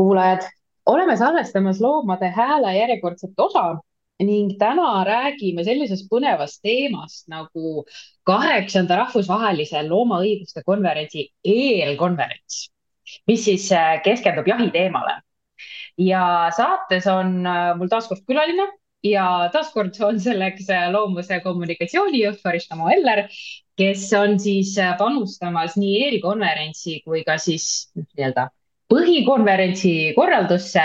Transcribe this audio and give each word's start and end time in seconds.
kuulajad! 0.00 0.48
oleme 0.86 1.16
salvestamas 1.16 1.80
Loomade 1.80 2.28
Hääle 2.36 2.70
järjekordset 2.76 3.30
osa 3.36 3.64
ning 4.24 4.54
täna 4.58 5.04
räägime 5.04 5.64
sellisest 5.64 6.06
põnevast 6.12 6.60
teemast 6.64 7.26
nagu 7.28 7.84
kaheksanda 8.28 8.96
rahvusvahelise 9.02 9.82
loomaõiguste 9.88 10.62
konverentsi 10.64 11.26
eelkonverents, 11.44 12.62
mis 13.28 13.44
siis 13.44 13.66
äh, 13.76 13.98
keskendub 14.04 14.48
jahiteemale. 14.48 15.20
ja 15.98 16.22
saates 16.56 17.08
on 17.12 17.34
äh, 17.46 17.74
mul 17.76 17.92
taas 17.92 18.08
kord 18.08 18.24
külaline 18.28 18.70
ja 19.04 19.26
taaskord 19.52 20.00
on 20.06 20.20
selleks 20.20 20.70
äh, 20.72 20.86
loomuse 20.92 21.40
kommunikatsioonijuht 21.44 22.40
Faristamo 22.42 22.88
Eller, 22.88 23.26
kes 23.76 24.08
on 24.16 24.40
siis 24.40 24.72
panustamas 24.98 25.76
nii 25.76 26.00
eelkonverentsi 26.06 27.02
kui 27.04 27.20
ka 27.28 27.36
siis 27.38 27.68
nii-öelda 28.00 28.48
põhikonverentsi 28.90 29.94
korraldusse 30.16 30.84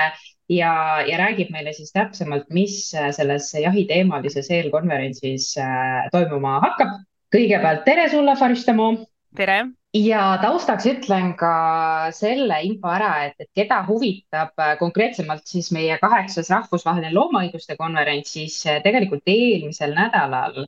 ja, 0.49 0.73
ja 1.07 1.17
räägib 1.21 1.49
meile 1.53 1.73
siis 1.73 1.93
täpsemalt, 1.95 2.49
mis 2.53 2.77
selles 3.17 3.49
jahiteemalises 3.57 4.51
eelkonverentsis 4.53 5.55
äh, 5.61 6.05
toimuma 6.13 6.59
hakkab. 6.65 7.01
kõigepealt 7.35 7.81
tere 7.83 8.05
sulle, 8.09 8.35
Faristamo. 8.39 8.91
tere 9.35 9.63
ja 9.95 10.21
taustaks 10.41 10.85
ütlen 10.91 11.33
ka 11.39 12.11
selle 12.15 12.59
info 12.67 12.91
ära, 12.91 13.11
et, 13.25 13.35
et 13.39 13.49
keda 13.55 13.81
huvitab 13.87 14.53
äh, 14.61 14.75
konkreetsemalt 14.79 15.47
siis 15.49 15.71
meie 15.75 15.97
kaheksas 16.01 16.51
rahvusvaheline 16.53 17.13
loomaõiguste 17.15 17.77
konverents, 17.79 18.35
siis 18.37 18.61
äh, 18.69 18.81
tegelikult 18.85 19.25
eelmisel 19.25 19.95
nädalal 19.97 20.65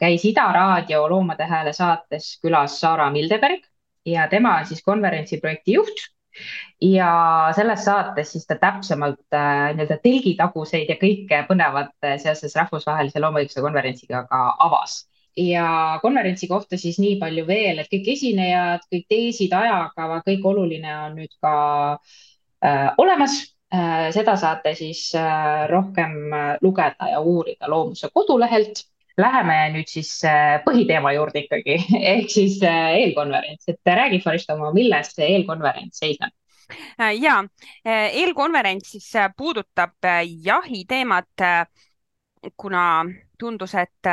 käis 0.00 0.22
Ida 0.24 0.46
Raadio 0.48 1.02
Loomade 1.12 1.44
Hääle 1.44 1.74
saates 1.76 2.38
külas 2.40 2.78
Saara 2.80 3.10
Mildeberg 3.12 3.66
ja 4.08 4.24
tema 4.32 4.54
on 4.62 4.64
siis 4.70 4.80
konverentsi 4.80 5.36
projektijuht 5.42 6.06
ja 6.80 7.10
selles 7.56 7.84
saates 7.84 8.32
siis 8.32 8.46
ta 8.46 8.56
täpsemalt 8.60 9.34
äh, 9.34 9.74
nii-öelda 9.74 9.98
telgitaguseid 10.02 10.90
ja 10.92 10.96
kõike 11.00 11.42
põnevat 11.48 11.94
äh, 12.06 12.16
seoses 12.22 12.54
rahvusvahelise 12.58 13.22
loomaõiguse 13.22 13.64
konverentsiga 13.64 14.24
ka 14.30 14.42
avas. 14.66 15.04
ja 15.38 15.98
konverentsi 16.02 16.48
kohta 16.50 16.76
siis 16.76 16.96
nii 16.98 17.18
palju 17.20 17.44
veel, 17.46 17.78
et 17.78 17.90
kõik 17.92 18.08
esinejad, 18.14 18.82
kõik 18.90 19.04
teesid, 19.08 19.52
ajakava, 19.54 20.18
kõik 20.26 20.46
oluline 20.50 20.96
on 21.04 21.14
nüüd 21.18 21.34
ka 21.42 21.54
äh, 21.94 22.88
olemas 22.98 23.38
äh,. 23.74 24.10
seda 24.14 24.36
saate 24.36 24.74
siis 24.74 25.12
äh, 25.14 25.66
rohkem 25.70 26.32
äh, 26.32 26.54
lugeda 26.62 27.10
ja 27.10 27.20
uurida 27.20 27.70
Loomuse 27.70 28.10
kodulehelt 28.14 28.86
Läheme 29.18 29.56
nüüd 29.74 29.88
siis 29.90 30.12
äh, 30.26 30.60
põhiteema 30.62 31.10
juurde 31.16 31.42
ikkagi, 31.42 31.78
ehk 32.14 32.30
siis 32.30 32.60
äh, 32.62 32.92
eelkonverents, 33.00 33.66
et 33.72 33.90
räägi, 33.98 34.20
Faristo, 34.22 34.56
milles 34.76 35.10
see 35.16 35.26
eelkonverents 35.34 35.98
seisneb? 36.04 36.34
Äh, 37.00 37.16
ja 37.18 37.40
eelkonverents 37.84 38.94
siis 38.94 39.10
puudutab 39.36 40.06
jahiteemat, 40.44 41.46
kuna 42.56 42.82
tundus, 43.40 43.74
et 43.74 44.10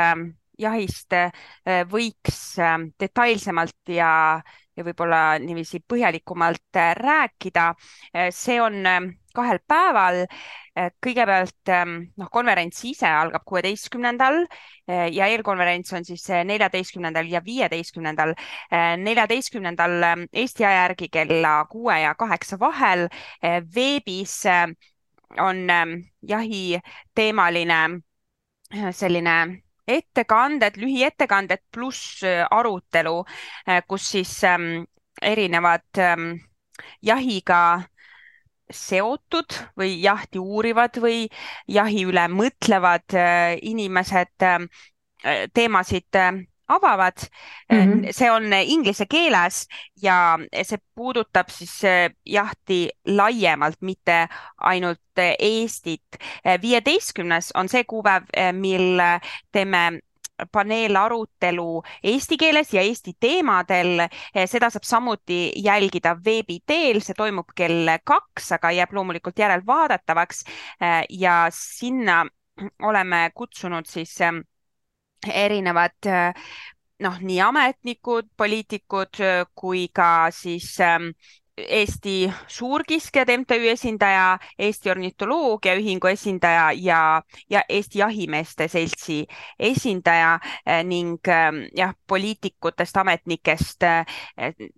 jahist 0.58 1.14
võiks 1.92 2.40
detailsemalt 2.98 3.92
ja, 3.92 4.10
ja 4.74 4.86
võib-olla 4.86 5.20
niiviisi 5.38 5.82
põhjalikumalt 5.86 6.80
rääkida. 6.98 7.68
see 8.32 8.56
on 8.60 8.80
kahel 9.36 9.60
päeval. 9.68 10.24
kõigepealt 11.00 11.70
ähm, 11.72 11.92
noh, 12.20 12.28
konverents 12.28 12.82
ise 12.84 13.08
algab 13.08 13.46
kuueteistkümnendal 13.48 14.42
äh, 14.44 15.06
ja 15.08 15.24
eelkonverents 15.32 15.94
on 15.96 16.04
siis 16.04 16.26
äh, 16.28 16.42
neljateistkümnendal 16.44 17.30
ja 17.32 17.40
viieteistkümnendal. 17.44 18.34
Äh, 18.68 18.96
neljateistkümnendal 19.00 20.02
ähm, 20.04 20.26
Eesti 20.32 20.66
aja 20.68 20.82
järgi 20.82 21.08
kella 21.08 21.54
kuue 21.70 21.96
ja 22.02 22.14
kaheksa 22.14 22.58
vahel 22.60 23.06
veebis 23.74 24.42
on 25.40 25.70
ähm, 25.70 25.94
jahiteemaline 26.22 27.80
selline 28.92 29.62
ettekanded, 29.86 30.76
lühiettekanded 30.76 31.62
pluss 31.72 32.20
arutelu, 32.50 33.20
kus 33.86 34.08
siis 34.10 34.32
erinevad 35.22 36.00
jahiga 37.02 37.60
seotud 38.70 39.54
või 39.78 39.96
jahti 40.02 40.40
uurivad 40.42 40.98
või 41.02 41.26
jahi 41.68 42.04
üle 42.08 42.26
mõtlevad 42.32 43.14
äh, 43.14 43.56
inimesed 43.62 44.42
äh, 44.42 44.66
teemasid 45.54 46.18
äh, 46.18 46.42
avavad 46.68 47.22
mm. 47.70 47.78
-hmm. 47.78 48.12
see 48.12 48.30
on 48.30 48.52
inglise 48.52 49.06
keeles 49.06 49.68
ja 50.02 50.38
see 50.62 50.78
puudutab 50.94 51.48
siis 51.54 51.82
jahti 52.26 52.88
laiemalt, 53.06 53.78
mitte 53.80 54.26
ainult 54.58 55.00
Eestit. 55.38 56.18
viieteistkümnes 56.62 57.52
on 57.54 57.68
see 57.68 57.84
kuupäev, 57.84 58.26
mil 58.52 58.98
teeme 59.52 60.00
paneelarutelu 60.52 61.82
eesti 62.02 62.36
keeles 62.36 62.72
ja 62.74 62.82
Eesti 62.82 63.16
teemadel. 63.20 64.06
seda 64.46 64.70
saab 64.70 64.84
samuti 64.84 65.52
jälgida 65.64 66.16
veebi 66.24 66.58
teel, 66.66 67.00
see 67.00 67.14
toimub 67.16 67.54
kell 67.54 67.88
kaks, 68.04 68.52
aga 68.52 68.70
jääb 68.70 68.92
loomulikult 68.92 69.38
järelvaadatavaks. 69.38 70.44
ja 71.10 71.46
sinna 71.50 72.24
oleme 72.88 73.30
kutsunud 73.34 73.86
siis 73.86 74.20
ähm, 74.20 74.44
erinevad 75.32 76.08
noh, 77.00 77.18
nii 77.20 77.40
ametnikud, 77.40 78.28
poliitikud 78.36 79.20
kui 79.54 79.88
ka 79.92 80.28
siis 80.30 80.76
Eesti 81.58 82.32
Suurkiskjad 82.46 83.28
MTÜ 83.38 83.70
esindaja, 83.70 84.38
Eesti 84.58 84.90
Ornitoloogiaühingu 84.90 86.06
esindaja 86.06 86.72
ja, 86.72 87.22
ja 87.50 87.62
Eesti 87.68 87.98
Jahimeeste 87.98 88.68
Seltsi 88.68 89.26
esindaja 89.58 90.38
eh, 90.66 90.82
ning 90.84 91.16
eh, 91.28 91.70
jah, 91.76 91.94
poliitikutest, 92.06 92.96
ametnikest 92.96 93.82
eh, 93.88 94.04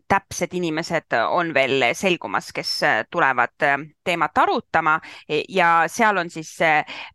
täpsed 0.08 0.54
inimesed 0.54 1.18
on 1.28 1.50
veel 1.54 1.82
selgumas, 1.98 2.52
kes 2.54 2.70
tulevad 3.10 3.58
teemat 4.04 4.38
arutama 4.38 5.00
ja 5.48 5.72
seal 5.90 6.22
on 6.22 6.30
siis 6.30 6.54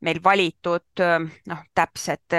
meil 0.02 0.20
valitud 0.24 1.06
noh, 1.48 1.64
täpsed 1.76 2.36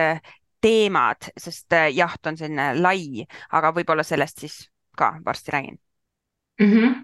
teemad, 0.60 1.32
sest 1.40 1.72
jaht 1.92 2.26
on 2.26 2.36
selline 2.36 2.68
lai, 2.80 3.24
aga 3.52 3.72
võib-olla 3.72 4.04
sellest 4.04 4.44
siis 4.44 4.60
ka 4.96 5.14
varsti 5.24 5.56
räägin 5.56 5.80
mm. 6.60 6.70
-hmm 6.70 7.02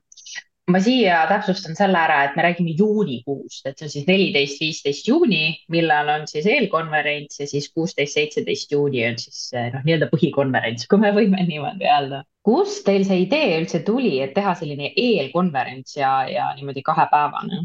ma 0.73 0.81
siia 0.83 1.21
täpsustan 1.31 1.77
selle 1.79 1.99
ära, 2.01 2.21
et 2.27 2.37
me 2.39 2.45
räägime 2.47 2.75
juunikuust, 2.79 3.67
et 3.67 3.79
see 3.79 3.87
on 3.87 3.93
siis 3.93 4.07
neliteist, 4.09 4.61
viisteist 4.63 5.09
juuni, 5.09 5.43
millal 5.73 6.11
on 6.15 6.27
siis 6.31 6.47
eelkonverents 6.51 7.43
ja 7.43 7.49
siis 7.51 7.69
kuusteist, 7.75 8.17
seitseteist 8.17 8.73
juuni 8.75 9.05
on 9.09 9.19
siis 9.21 9.51
noh, 9.55 9.85
nii-öelda 9.87 10.11
põhikonverents, 10.13 10.89
kui 10.91 11.03
me 11.03 11.13
võime 11.17 11.45
niimoodi 11.47 11.89
öelda. 11.89 12.25
kust 12.47 12.85
teil 12.87 13.05
see 13.05 13.27
idee 13.27 13.59
üldse 13.61 13.83
tuli, 13.85 14.17
et 14.25 14.33
teha 14.35 14.55
selline 14.57 14.93
eelkonverents 14.97 15.97
ja, 15.99 16.13
ja 16.31 16.51
niimoodi 16.57 16.83
kahepäevane? 16.87 17.65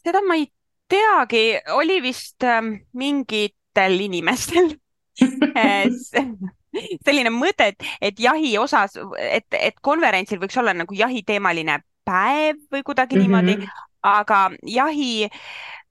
seda 0.00 0.22
ma 0.24 0.38
ei 0.38 0.46
teagi, 0.90 1.44
oli 1.76 2.00
vist 2.02 2.44
ähm, 2.46 2.74
mingitel 2.92 4.00
inimestel 4.06 4.74
selline 7.04 7.30
mõte, 7.34 7.72
et, 7.72 7.86
et 8.00 8.20
jahi 8.22 8.54
osas, 8.58 8.94
et, 9.18 9.46
et 9.58 9.80
konverentsil 9.82 10.40
võiks 10.42 10.58
olla 10.60 10.74
nagu 10.76 10.94
jahiteemaline 10.94 11.80
päev 12.04 12.56
või 12.72 12.82
kuidagi 12.82 13.16
mm 13.16 13.22
-hmm. 13.22 13.44
niimoodi, 13.44 13.68
aga 14.02 14.50
jahi 14.66 15.28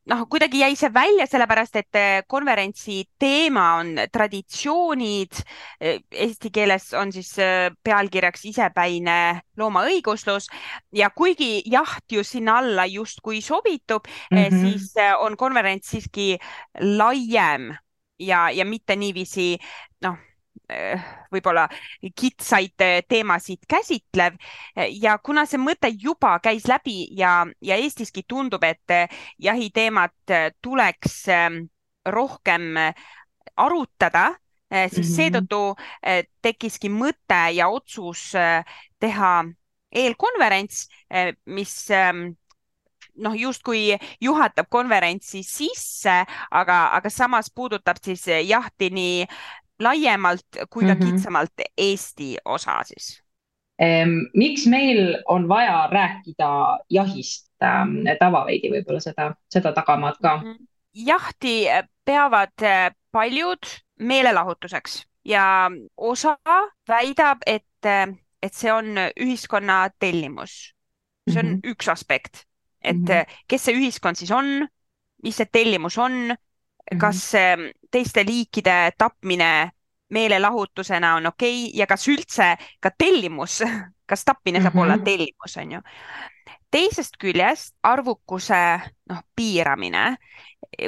noh, 0.09 0.25
kuidagi 0.29 0.61
jäi 0.63 0.75
see 0.77 0.89
välja, 0.93 1.25
sellepärast 1.29 1.79
et 1.79 1.97
eh, 1.97 2.21
konverentsi 2.27 3.03
teema 3.19 3.65
on 3.79 3.93
traditsioonid. 4.11 5.41
Eh, 5.79 5.99
eesti 6.11 6.51
keeles 6.53 6.91
on 6.97 7.13
siis 7.15 7.31
eh, 7.41 7.69
pealkirjaks 7.83 8.45
isepäine 8.49 9.17
loomaõiguslus 9.59 10.49
ja 10.95 11.11
kuigi 11.15 11.61
jaht 11.69 12.11
ju 12.11 12.23
sinna 12.23 12.59
alla 12.63 12.87
justkui 12.89 13.41
sobitub 13.41 14.07
mm, 14.31 14.37
-hmm. 14.37 14.59
siis 14.61 14.93
on 15.19 15.37
konverents 15.37 15.89
siiski 15.89 16.37
laiem 16.79 17.73
ja, 18.19 18.49
ja 18.49 18.65
mitte 18.65 18.95
niiviisi 18.95 19.57
noh 20.01 20.28
võib-olla 21.31 21.67
kitsaid 22.15 22.83
eh, 22.85 23.01
teemasid 23.07 23.65
käsitlev 23.69 24.37
ja 25.01 25.17
kuna 25.23 25.45
see 25.49 25.61
mõte 25.61 25.91
juba 25.93 26.35
käis 26.43 26.67
läbi 26.69 27.07
ja, 27.17 27.43
ja 27.61 27.77
Eestiski 27.79 28.23
tundub, 28.27 28.63
et 28.63 28.93
eh, 28.93 29.21
jahiteemat 29.39 30.35
tuleks 30.61 31.23
rohkem 32.09 32.77
arutada, 33.57 34.29
siis 34.69 34.93
mm 34.97 35.03
-hmm. 35.03 35.15
seetõttu 35.15 35.61
tekkiski 36.41 36.89
mõte 36.89 37.39
ja 37.53 37.67
otsus 37.67 38.31
teha 38.99 39.31
eelkonverents, 39.91 40.87
mis 41.45 41.89
noh, 43.15 43.35
justkui 43.35 43.97
juhatab 44.21 44.69
konverentsi 44.69 45.43
sisse, 45.43 46.25
aga, 46.51 46.77
aga 46.95 47.09
samas 47.09 47.51
puudutab 47.55 47.97
siis 48.03 48.25
jahti 48.27 48.89
nii 48.89 49.27
laiemalt 49.79 50.59
kui 50.69 50.85
ka 50.85 50.93
mm 50.93 50.99
-hmm. 50.99 51.11
kitsamalt 51.11 51.53
Eesti 51.77 52.37
osa 52.45 52.83
siis 52.83 53.21
miks 54.33 54.65
meil 54.67 55.23
on 55.27 55.47
vaja 55.47 55.87
rääkida 55.91 56.79
jahist, 56.89 57.47
Tava 58.19 58.45
veidi 58.45 58.69
võib-olla 58.71 58.99
seda, 58.99 59.35
seda 59.49 59.71
tagamaad 59.71 60.15
ka? 60.21 60.37
Mhm. 60.37 60.55
jahti 60.93 61.67
peavad 62.05 62.65
paljud 63.11 63.65
meelelahutuseks 63.99 65.03
ja 65.25 65.69
osa 65.97 66.37
väidab, 66.87 67.43
et, 67.45 67.85
et 68.43 68.53
see 68.53 68.71
on 68.73 68.95
ühiskonna 69.19 69.89
tellimus. 69.99 70.73
see 71.29 71.39
on 71.39 71.45
mm 71.45 71.55
-hmm. 71.55 71.71
üks 71.71 71.91
aspekt, 71.91 72.45
et 72.81 72.95
mm 72.95 73.05
-hmm. 73.05 73.25
kes 73.47 73.65
see 73.65 73.75
ühiskond 73.75 74.15
siis 74.15 74.31
on, 74.31 74.67
mis 75.23 75.37
see 75.37 75.45
tellimus 75.51 75.97
on. 75.97 76.35
Kas 76.97 77.31
teiste 77.91 78.23
liikide 78.25 78.91
tapmine 78.97 79.71
meelelahutusena 80.09 81.15
on 81.15 81.25
okei 81.25 81.65
okay 81.65 81.79
ja 81.79 81.87
kas 81.87 82.07
üldse 82.07 82.55
ka 82.81 82.91
tellimus, 82.97 83.61
kas 84.09 84.25
tapmine 84.25 84.61
saab 84.61 84.73
mm 84.73 84.79
-hmm. 84.79 84.83
olla 84.83 84.97
tellimus, 84.97 85.57
on 85.57 85.71
ju. 85.71 85.81
teisest 86.71 87.17
küljest 87.19 87.75
arvukuse 87.83 88.79
noh, 89.09 89.21
piiramine. 89.35 90.15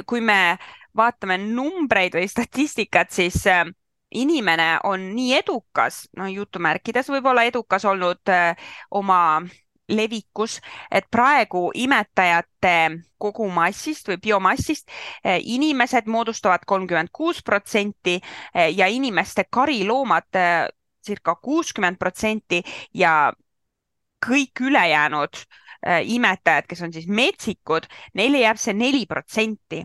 kui 0.06 0.20
me 0.20 0.58
vaatame 0.96 1.38
numbreid 1.38 2.14
või 2.14 2.28
statistikat, 2.28 3.10
siis 3.10 3.46
äh, 3.46 3.66
inimene 4.10 4.78
on 4.84 5.14
nii 5.14 5.34
edukas, 5.34 6.08
no 6.16 6.26
jutumärkides 6.26 7.08
võib-olla 7.08 7.42
edukas 7.42 7.84
olnud 7.84 8.28
äh, 8.28 8.56
oma 8.90 9.42
levikus, 9.92 10.58
et 10.90 11.06
praegu 11.10 11.70
imetajate 11.74 12.74
kogumassist 13.22 14.08
või 14.10 14.18
biomassist 14.22 14.90
eh, 14.90 15.38
inimesed 15.54 16.08
moodustavad 16.10 16.64
kolmkümmend 16.66 17.12
kuus 17.12 17.42
protsenti 17.42 18.18
eh, 18.18 18.70
ja 18.74 18.88
inimeste 18.90 19.46
kariloomad 19.50 20.38
eh, 20.38 20.66
circa 21.02 21.36
kuuskümmend 21.42 21.98
protsenti 21.98 22.62
ja 22.94 23.32
kõik 24.22 24.62
ülejäänud 24.62 25.42
imetajad, 25.82 26.68
kes 26.70 26.78
on 26.86 26.92
siis 26.94 27.08
metsikud, 27.10 27.88
neile 28.14 28.44
jääb 28.44 28.58
see 28.62 28.70
neli 28.78 29.00
protsenti. 29.10 29.80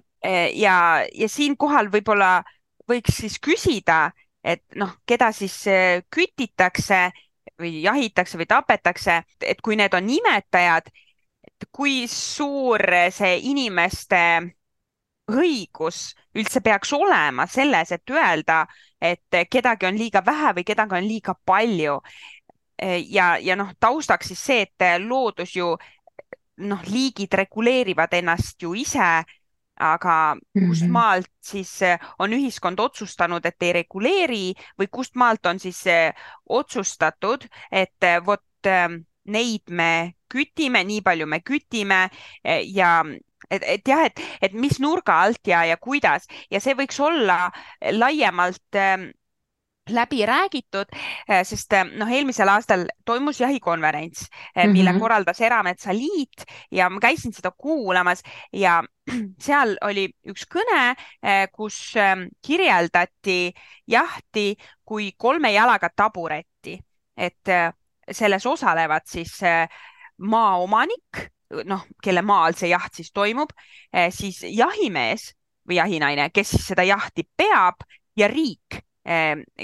Ja, 0.54 0.75
ja 1.09 1.30
siinkohal 1.30 1.89
võib-olla 1.89 2.44
võiks 2.86 3.18
siis 3.18 3.39
küsida, 3.42 4.12
et 4.45 4.62
noh, 4.77 4.92
keda 5.09 5.31
siis 5.33 5.56
kütitakse 6.13 7.00
või 7.60 7.82
jahitakse 7.84 8.38
või 8.38 8.48
tapetakse, 8.50 9.22
et 9.42 9.62
kui 9.62 9.76
need 9.76 9.94
on 9.94 10.10
imetajad, 10.10 10.90
et 11.48 11.68
kui 11.72 12.06
suur 12.12 12.82
see 13.12 13.40
inimeste 13.52 14.22
õigus 15.28 16.14
üldse 16.36 16.62
peaks 16.64 16.94
olema 16.94 17.48
selles, 17.48 17.92
et 17.92 18.10
öelda, 18.10 18.66
et 19.02 19.40
kedagi 19.52 19.88
on 19.90 19.98
liiga 20.00 20.24
vähe 20.26 20.54
või 20.60 20.66
kedagi 20.68 20.96
on 20.96 21.08
liiga 21.08 21.36
palju. 21.46 22.00
ja, 23.10 23.38
ja 23.38 23.56
noh, 23.56 23.72
taustaks 23.80 24.28
siis 24.28 24.40
see, 24.40 24.62
et 24.62 25.02
loodus 25.02 25.56
ju 25.56 25.76
noh, 26.58 26.82
liigid 26.86 27.34
reguleerivad 27.34 28.14
ennast 28.14 28.62
ju 28.62 28.74
ise 28.76 29.24
aga 29.78 30.36
kust 30.54 30.86
mhm. 30.86 30.92
maalt 30.92 31.32
siis 31.44 31.72
eh, 31.86 32.00
on 32.20 32.34
ühiskond 32.34 32.80
otsustanud, 32.80 33.46
et 33.46 33.64
ei 33.64 33.74
reguleeri 33.82 34.46
või 34.80 34.90
kust 34.92 35.16
maalt 35.16 35.46
on 35.46 35.62
siis 35.62 35.84
eh, 35.88 36.14
otsustatud, 36.50 37.48
et 37.72 38.04
eh, 38.04 38.20
vot 38.26 38.44
neid 39.28 39.70
me 39.72 40.18
kütime, 40.28 40.82
nii 40.84 41.02
palju 41.06 41.28
me 41.30 41.40
kütime 41.46 42.00
ja 42.44 42.90
et, 43.50 43.64
et 43.64 43.88
jah, 43.88 44.02
et, 44.10 44.20
et 44.44 44.56
mis 44.58 44.80
nurga 44.84 45.22
alt 45.24 45.48
ja, 45.48 45.62
ja 45.64 45.78
kuidas 45.80 46.28
ja 46.52 46.60
see 46.60 46.76
võiks 46.76 47.00
olla 47.00 47.48
laiemalt 47.96 48.80
läbi 49.89 50.25
räägitud, 50.25 50.86
eh, 51.28 51.44
sest 51.45 51.74
eh, 51.74 51.86
noh, 51.98 52.10
eelmisel 52.12 52.50
aastal 52.50 52.86
toimus 53.06 53.39
jahikonverents, 53.42 54.28
eh, 54.56 54.68
mille 54.68 54.92
mm 54.92 54.98
-hmm. 54.98 55.00
korraldas 55.00 55.42
Erametsaliit 55.42 56.45
ja 56.72 56.89
ma 56.89 57.00
käisin 57.00 57.34
seda 57.34 57.51
kuulamas 57.57 58.24
ja 58.54 58.84
seal 59.48 59.78
oli 59.81 60.10
üks 60.28 60.45
kõne, 60.56 60.95
kus 61.51 61.94
kirjeldati 62.48 63.54
jahti 63.88 64.56
kui 64.86 65.12
kolme 65.18 65.51
jalaga 65.51 65.90
taburetti, 65.95 66.80
et 67.18 67.50
selles 68.12 68.45
osalevad 68.45 69.01
siis 69.06 69.40
maaomanik, 70.18 71.31
noh, 71.66 71.86
kelle 72.04 72.22
maal 72.22 72.54
see 72.54 72.69
jaht 72.69 72.94
siis 72.94 73.12
toimub, 73.12 73.50
siis 74.10 74.44
jahimees 74.44 75.33
või 75.68 75.75
jahinaine, 75.75 76.30
kes 76.30 76.50
siis 76.50 76.68
seda 76.68 76.83
jahti 76.83 77.24
peab 77.38 77.75
ja 78.18 78.28
riik 78.28 78.87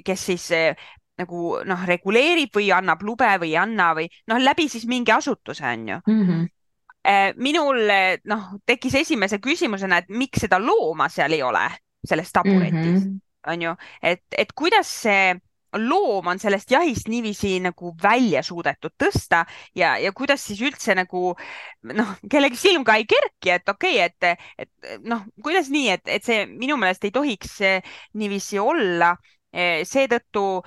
kes 0.05 0.25
siis 0.31 0.49
eh, 0.55 0.89
nagu 1.19 1.59
noh, 1.67 1.85
reguleerib 1.87 2.55
või 2.57 2.71
annab 2.73 3.03
lube 3.05 3.29
või 3.41 3.53
ei 3.53 3.59
anna 3.61 3.91
või 3.97 4.07
noh, 4.31 4.41
läbi 4.41 4.67
siis 4.71 4.87
mingi 4.89 5.13
asutuse 5.13 5.65
on 5.67 5.87
ju 5.93 6.01
mm. 6.07 6.27
-hmm 6.27 6.51
minul 7.35 7.89
eh, 7.91 8.21
noh, 8.31 8.53
tekkis 8.63 8.93
esimese 8.95 9.35
küsimusena, 9.43 9.97
et 9.97 10.07
miks 10.07 10.39
seda 10.45 10.55
looma 10.55 11.09
seal 11.11 11.33
ei 11.35 11.41
ole, 11.43 11.65
selles 12.07 12.31
taburetis 12.31 12.71
mm, 12.71 13.01
-hmm. 13.01 13.17
on 13.51 13.61
ju, 13.61 13.73
et, 14.01 14.23
et 14.31 14.53
kuidas 14.55 14.87
see 15.01 15.35
loom 15.73 16.27
on 16.27 16.39
sellest 16.39 16.71
jahist 16.71 17.09
niiviisi 17.11 17.59
nagu 17.59 17.91
välja 18.03 18.43
suudetud 18.43 18.95
tõsta 19.03 19.43
ja, 19.75 19.97
ja 19.97 20.13
kuidas 20.15 20.45
siis 20.47 20.61
üldse 20.61 20.95
nagu 20.95 21.35
noh, 21.83 22.15
kellegi 22.31 22.55
silm 22.55 22.87
ka 22.87 22.95
ei 22.95 23.05
kerki, 23.05 23.51
et 23.51 23.69
okei 23.69 23.99
okay,, 24.05 24.39
et, 24.57 24.69
et 24.87 25.03
noh, 25.03 25.27
kuidas 25.43 25.67
nii, 25.69 25.89
et, 25.89 26.07
et 26.07 26.23
see 26.23 26.45
minu 26.47 26.77
meelest 26.77 27.03
ei 27.03 27.11
tohiks 27.11 27.59
niiviisi 28.13 28.59
olla 28.59 29.17
Eh, 29.17 29.32
seetõttu 29.53 30.63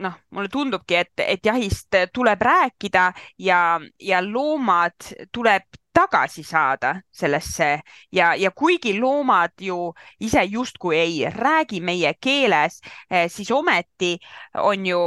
noh, 0.00 0.14
mulle 0.30 0.48
tundubki, 0.48 0.96
et, 0.96 1.12
et 1.20 1.46
jahist 1.46 1.96
tuleb 2.14 2.42
rääkida 2.42 3.10
ja, 3.38 3.80
ja 4.00 4.20
loomad 4.24 5.12
tuleb 5.32 5.66
tagasi 5.92 6.42
saada 6.42 6.94
sellesse 7.10 7.80
ja, 8.12 8.34
ja 8.34 8.50
kuigi 8.50 8.98
loomad 9.00 9.52
ju 9.60 9.92
ise 10.20 10.44
justkui 10.44 10.96
ei 10.98 11.24
räägi 11.30 11.80
meie 11.80 12.14
keeles, 12.20 12.80
eh, 13.10 13.30
siis 13.30 13.50
ometi 13.50 14.18
on 14.54 14.86
ju 14.86 15.00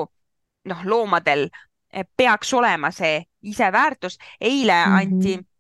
noh, 0.66 0.86
loomadel 0.86 1.48
eh, 1.94 2.06
peaks 2.18 2.54
olema 2.54 2.92
see 2.92 3.24
iseväärtus. 3.42 4.18
eile 4.42 4.86
mm 4.86 4.92
-hmm. 4.92 5.02
anti 5.02 5.34
Eh, 5.34 5.53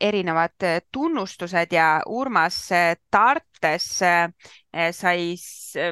erinevad 0.00 0.62
eh, 0.62 0.80
tunnustused 0.92 1.72
ja 1.72 2.02
Urmas 2.06 2.70
eh, 2.72 2.96
Tartes 3.10 3.86
sai, 4.92 5.36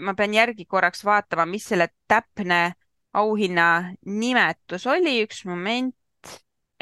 ma 0.04 0.12
pean 0.14 0.34
järgi 0.34 0.66
korraks 0.68 1.04
vaatama, 1.04 1.46
mis 1.48 1.64
selle 1.70 1.88
täpne 2.08 2.74
auhinna 3.16 3.68
nimetus 4.06 4.86
oli, 4.86 5.22
üks 5.24 5.44
moment. 5.48 5.94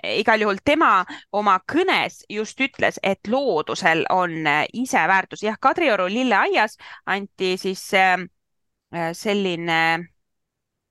igal 0.02 0.42
juhul 0.42 0.58
tema 0.64 1.04
oma 1.32 1.60
kõnes 1.72 2.24
just 2.28 2.58
ütles, 2.58 2.98
et 3.02 3.28
loodusel 3.30 4.02
on 4.10 4.48
iseväärtus. 4.72 5.44
jah, 5.46 5.58
Kadrioru 5.60 6.08
lilleaias 6.10 6.74
anti 7.06 7.54
siis 7.56 7.84
selline 9.12 9.78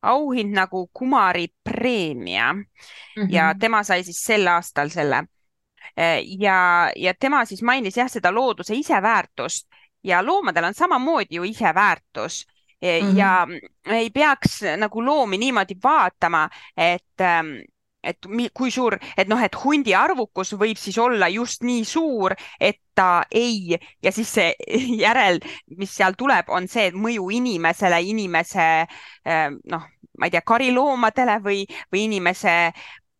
auhind 0.01 0.55
nagu 0.55 0.89
Kumari 0.93 1.47
preemia 1.63 2.53
mm 2.53 2.63
-hmm. 3.17 3.27
ja 3.29 3.53
tema 3.59 3.83
sai 3.83 4.03
siis 4.03 4.23
sel 4.23 4.47
aastal 4.47 4.89
selle 4.89 5.25
ja, 6.39 6.91
ja 6.95 7.13
tema 7.19 7.45
siis 7.45 7.61
mainis 7.61 7.97
jah, 7.97 8.09
seda 8.09 8.31
looduse 8.31 8.75
iseväärtust 8.75 9.67
ja 10.03 10.25
loomadel 10.25 10.63
on 10.63 10.73
samamoodi 10.73 11.35
ju 11.35 11.43
iseväärtus 11.43 12.47
mm 12.81 13.11
-hmm. 13.11 13.17
ja 13.17 13.47
ei 13.85 14.09
peaks 14.09 14.61
nagu 14.77 15.05
loomi 15.05 15.37
niimoodi 15.37 15.75
vaatama, 15.83 16.49
et 16.77 17.21
ähm, 17.21 17.47
et 18.03 18.17
kui 18.53 18.71
suur, 18.71 18.97
et 19.17 19.27
noh, 19.27 19.43
et 19.43 19.55
hundi 19.63 19.95
arvukus 19.95 20.53
võib 20.53 20.77
siis 20.77 20.97
olla 20.97 21.27
just 21.27 21.63
nii 21.63 21.85
suur, 21.85 22.33
et 22.59 22.79
ta 22.95 23.23
ei 23.31 23.77
ja 24.03 24.11
siis 24.11 24.33
see 24.33 24.55
järel, 25.05 25.39
mis 25.77 25.95
seal 25.95 26.13
tuleb, 26.17 26.49
on 26.49 26.67
see 26.67 26.91
mõju 26.91 27.29
inimesele, 27.29 28.01
inimese 28.01 28.87
ähm, 29.27 29.61
noh, 29.69 29.85
ma 30.17 30.25
ei 30.25 30.31
tea, 30.31 30.41
kariloomadele 30.41 31.37
või, 31.43 31.65
või 31.93 32.03
inimese 32.09 32.71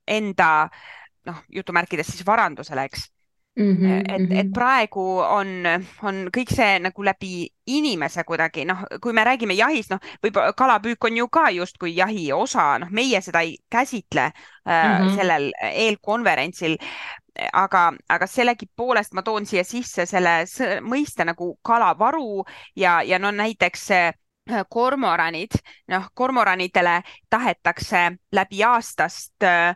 enda 0.08 0.64
äh, 0.64 1.01
noh, 1.26 1.44
jutumärkides 1.50 2.08
siis 2.08 2.26
varandusele, 2.28 2.86
eks 2.90 3.10
mm. 3.56 3.78
-hmm, 3.78 4.14
et, 4.16 4.22
et 4.40 4.46
mhm. 4.46 4.54
praegu 4.54 5.20
on, 5.20 5.48
on 6.04 6.28
kõik 6.38 6.54
see 6.56 6.80
nagu 6.80 7.04
läbi 7.04 7.48
inimese 7.68 8.24
kuidagi, 8.24 8.66
noh, 8.66 8.84
kui 9.02 9.14
me 9.14 9.24
räägime 9.24 9.56
jahist, 9.58 9.92
noh, 9.92 10.00
võib-olla 10.24 10.54
kalapüük 10.58 11.04
on 11.06 11.18
ju 11.18 11.28
ka 11.28 11.50
justkui 11.50 11.96
jahi 11.96 12.32
osa, 12.34 12.78
noh, 12.80 12.92
meie 12.92 13.22
seda 13.22 13.42
ei 13.42 13.58
käsitle 13.70 14.32
äh, 14.32 14.32
mm 14.66 15.06
-hmm. 15.06 15.16
sellel 15.16 15.52
eelkonverentsil 15.72 16.78
aga, 17.54 17.94
aga 18.10 18.28
sellegipoolest 18.28 19.14
ma 19.14 19.22
toon 19.22 19.46
siia 19.46 19.64
sisse 19.64 20.06
selle 20.06 20.44
mõiste 20.82 21.26
nagu 21.26 21.58
kalavaru 21.64 22.44
ja, 22.76 23.02
ja 23.04 23.20
no 23.20 23.32
näiteks 23.32 23.92
äh, 23.92 24.14
kormoranid, 24.70 25.52
noh, 25.88 26.08
kormoranidele 26.14 27.02
tahetakse 27.30 28.12
läbi 28.32 28.64
aastast 28.64 29.44
äh, 29.44 29.76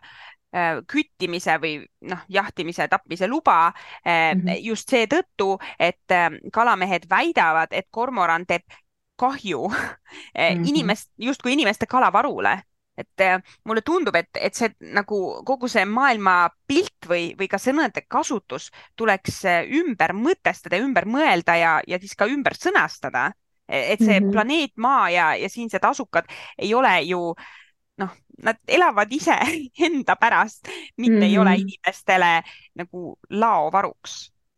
küttimise 0.86 1.58
või 1.60 1.72
noh, 2.08 2.22
jahtimise, 2.28 2.88
tapmise 2.88 3.26
luba 3.28 3.70
mm 3.70 4.40
-hmm. 4.40 4.62
just 4.64 4.88
seetõttu, 4.88 5.58
et 5.78 6.10
äh, 6.10 6.30
kalamehed 6.52 7.04
väidavad, 7.10 7.68
et 7.70 7.88
kormoran 7.90 8.46
teeb 8.46 8.62
kahju 9.16 9.68
mm 9.68 9.76
-hmm. 10.34 10.68
inimest, 10.68 11.10
justkui 11.18 11.52
inimeste 11.52 11.86
kalavarule 11.86 12.62
et 12.96 13.20
äh, 13.20 13.42
mulle 13.64 13.82
tundub, 13.82 14.14
et, 14.16 14.30
et 14.40 14.54
see 14.54 14.70
nagu 14.80 15.42
kogu 15.44 15.68
see 15.68 15.84
maailma 15.84 16.48
pilt 16.68 17.08
või, 17.08 17.34
või 17.38 17.48
ka 17.48 17.60
sõnade 17.60 18.06
kasutus 18.08 18.70
tuleks 18.96 19.44
äh, 19.44 19.66
ümber 19.80 20.14
mõtestada, 20.16 20.80
ümber 20.80 21.04
mõelda 21.04 21.56
ja, 21.60 21.80
ja 21.86 22.00
siis 22.00 22.16
ka 22.16 22.26
ümber 22.26 22.56
sõnastada. 22.56 23.32
et 23.68 23.98
see 23.98 24.20
mm 24.20 24.26
-hmm. 24.26 24.32
planeet 24.32 24.72
Maa 24.76 25.10
ja, 25.10 25.34
ja 25.34 25.48
siinsed 25.48 25.84
asukad 25.84 26.24
ei 26.58 26.74
ole 26.74 27.02
ju 27.02 27.34
noh, 27.98 28.14
nad 28.42 28.58
elavad 28.68 29.12
ise 29.12 29.36
enda 29.88 30.16
pärast, 30.20 30.68
mitte 30.96 31.18
mm 31.18 31.22
ei 31.26 31.38
ole 31.38 31.50
mhm. 31.50 31.60
inimestele 31.66 32.32
nagu 32.76 33.18
laovaruks 33.30 34.16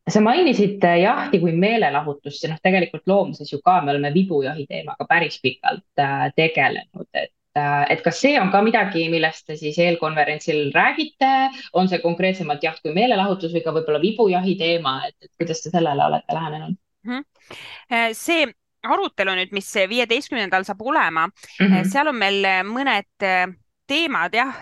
sa 0.09 0.21
mainisid 0.25 0.85
äh, 0.85 1.01
jahti 1.03 1.41
kui 1.43 1.53
meelelahutust 1.53 2.45
ja 2.45 2.53
noh, 2.53 2.61
tegelikult 2.63 3.07
loomuses 3.07 3.53
ju 3.53 3.61
ka 3.65 3.81
me 3.85 3.93
oleme 3.93 4.13
vibujahi 4.15 4.67
teemaga 4.69 5.07
päris 5.09 5.41
pikalt 5.43 6.01
äh, 6.01 6.29
tegelenud, 6.37 7.09
et 7.13 7.35
äh, 7.59 7.85
et 7.93 8.03
kas 8.05 8.21
see 8.23 8.39
on 8.41 8.53
ka 8.55 8.63
midagi, 8.65 9.09
millest 9.13 9.47
te 9.47 9.57
siis 9.61 9.79
eelkonverentsil 9.85 10.71
räägite, 10.75 11.33
on 11.73 11.91
see 11.91 12.01
konkreetsemalt 12.05 12.65
jaht 12.65 12.81
kui 12.85 12.95
meelelahutus 12.97 13.53
või 13.55 13.65
ka 13.65 13.75
võib-olla 13.77 14.01
vibujahi 14.03 14.57
teema, 14.61 15.01
et, 15.09 15.17
et 15.23 15.33
kuidas 15.41 15.63
te 15.65 15.75
sellele 15.75 16.05
olete 16.05 16.39
lähenenud 16.41 16.79
mm? 17.05 17.21
-hmm. 17.21 18.17
see 18.17 18.49
arutelu 18.83 19.35
nüüd, 19.39 19.55
mis 19.57 19.71
viieteistkümnendal 19.91 20.67
saab 20.67 20.83
olema. 20.83 21.27
Mm, 21.29 21.67
-hmm. 21.67 21.89
seal 21.93 22.13
on 22.13 22.17
meil 22.19 22.47
mõned 22.69 23.57
teemad 23.89 24.35
jah 24.35 24.57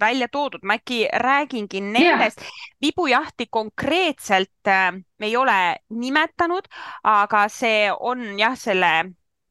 välja 0.00 0.28
toodud, 0.32 0.64
ma 0.64 0.78
äkki 0.80 1.06
räägingi 1.12 1.80
nendest. 1.80 2.40
Yeah.. 2.40 2.52
vibujahti 2.82 3.46
konkreetselt 3.50 4.70
me 5.18 5.26
ei 5.26 5.36
ole 5.36 5.76
nimetanud, 5.90 6.68
aga 7.04 7.48
see 7.48 7.90
on 7.92 8.38
jah, 8.38 8.56
selle 8.56 8.92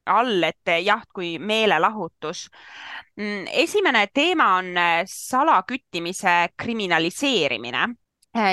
all, 0.05 0.43
et 0.43 0.73
jaht 0.83 1.11
kui 1.13 1.37
meelelahutus. 1.39 2.49
Mm, 3.15 3.45
esimene 3.51 4.07
teema 4.13 4.55
on 4.57 4.73
salaküttimise 5.05 6.49
kriminaliseerimine 6.57 7.87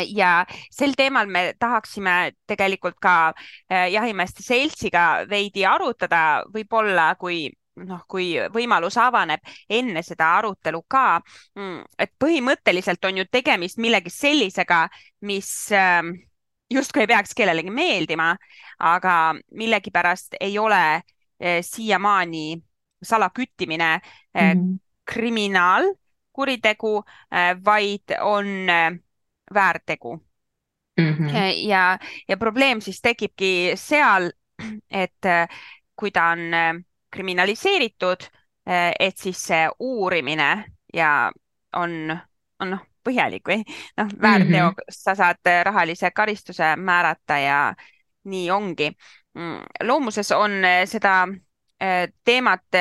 ja 0.09 0.47
sel 0.73 0.95
teemal 0.97 1.29
me 1.29 1.53
tahaksime 1.59 2.33
tegelikult 2.49 2.97
ka 3.03 3.35
jahimeeste 3.69 4.43
seltsiga 4.43 5.27
veidi 5.29 5.67
arutada, 5.69 6.47
võib-olla 6.55 7.11
kui 7.21 7.51
noh, 7.85 8.05
kui 8.09 8.35
võimalus 8.53 8.97
avaneb 9.01 9.41
enne 9.69 10.03
seda 10.07 10.31
arutelu 10.39 10.81
ka. 10.89 11.21
Mm, 11.59 11.83
et 11.99 12.13
põhimõtteliselt 12.23 13.05
on 13.09 13.21
ju 13.21 13.27
tegemist 13.31 13.81
millegi 13.83 14.13
sellisega, 14.13 14.87
mis 15.29 15.51
ähm, 15.77 16.15
justkui 16.73 17.05
ei 17.05 17.13
peaks 17.13 17.37
kellelegi 17.37 17.75
meeldima, 17.75 18.33
aga 18.79 19.35
millegipärast 19.53 20.39
ei 20.41 20.59
ole 20.59 20.83
äh, 20.97 21.61
siiamaani 21.63 22.63
salaküttimine 23.03 24.01
mm 24.01 24.41
-hmm. 24.41 24.79
kriminaalkuritegu, 25.05 27.05
äh, 27.33 27.57
vaid 27.65 28.17
on 28.21 28.47
väärtegu 29.55 30.17
mm. 30.99 31.13
-hmm. 31.13 31.69
ja, 31.69 31.99
ja 32.29 32.37
probleem 32.37 32.81
siis 32.81 33.01
tekibki 33.01 33.73
seal, 33.75 34.31
et 34.91 35.27
kui 35.97 36.11
ta 36.11 36.25
on 36.33 36.85
kriminaliseeritud, 37.17 38.23
eh, 38.67 38.93
et 39.01 39.19
siis 39.19 39.41
see 39.49 39.65
uurimine 39.79 40.51
ja 40.95 41.33
on, 41.77 42.13
on 42.61 42.73
noh, 42.75 42.85
põhjalik 43.07 43.47
või 43.49 43.63
noh, 43.97 44.11
väärteost 44.23 44.53
mm 44.53 44.87
-hmm. 44.87 44.97
sa 44.99 45.15
saad 45.15 45.53
rahalise 45.63 46.11
karistuse 46.11 46.77
määrata 46.77 47.39
ja 47.39 47.75
nii 48.25 48.51
ongi. 48.51 48.91
Mm, 49.35 49.63
loomuses 49.83 50.33
on 50.33 50.65
eh, 50.65 50.87
seda 50.89 51.29
eh, 51.81 52.09
teemat 52.25 52.81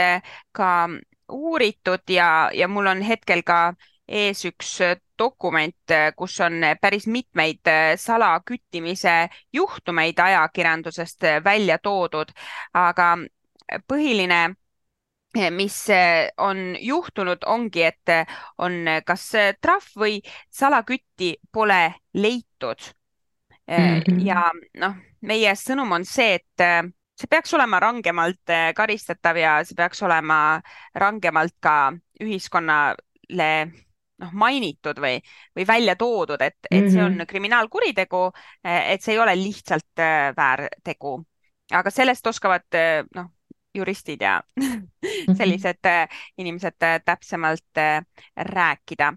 ka 0.52 0.90
uuritud 1.32 2.10
ja, 2.10 2.50
ja 2.54 2.68
mul 2.68 2.88
on 2.88 3.02
hetkel 3.02 3.44
ka 3.44 3.74
ees 4.08 4.46
üks 4.46 4.80
dokument, 5.18 5.94
kus 6.16 6.40
on 6.46 6.62
päris 6.82 7.08
mitmeid 7.08 7.72
salaküttimise 7.98 9.30
juhtumeid 9.54 10.20
ajakirjandusest 10.20 11.26
välja 11.44 11.78
toodud, 11.78 12.32
aga 12.74 13.16
põhiline 13.88 14.56
mis 15.52 15.78
on 16.38 16.76
juhtunud, 16.80 17.44
ongi, 17.46 17.84
et 17.84 18.14
on 18.58 18.86
kas 19.06 19.32
trahv 19.62 19.98
või 20.00 20.20
salakütti 20.50 21.36
pole 21.52 21.96
leitud 22.14 22.80
mm. 23.68 23.76
-hmm. 23.76 24.22
ja 24.26 24.52
noh, 24.80 24.96
meie 25.22 25.56
sõnum 25.56 25.92
on 25.92 26.06
see, 26.06 26.40
et 26.40 26.94
see 27.20 27.28
peaks 27.30 27.54
olema 27.54 27.80
rangemalt 27.80 28.54
karistatav 28.76 29.38
ja 29.38 29.58
see 29.64 29.76
peaks 29.76 30.04
olema 30.04 30.62
rangemalt 30.96 31.56
ka 31.60 31.94
ühiskonnale 32.22 33.52
noh, 34.24 34.34
mainitud 34.34 35.00
või, 35.02 35.20
või 35.56 35.68
välja 35.68 35.96
toodud, 36.00 36.42
et, 36.42 36.60
et 36.72 36.90
see 36.90 37.04
on 37.04 37.18
mhm. 37.18 37.30
kriminaalkuritegu, 37.30 38.26
et 38.64 39.04
see 39.04 39.16
ei 39.16 39.24
ole 39.24 39.36
lihtsalt 39.40 40.04
väärtegu. 40.38 41.18
aga 41.74 41.90
sellest 41.90 42.28
oskavad 42.28 42.78
noh, 43.16 43.32
juristid 43.76 44.22
ja 44.22 44.42
mhm. 44.60 45.36
sellised 45.38 45.86
äh, 45.86 46.08
inimesed 46.38 46.84
äh, 46.84 47.02
täpsemalt 47.06 47.78
äh, 47.78 48.06
rääkida. 48.36 49.14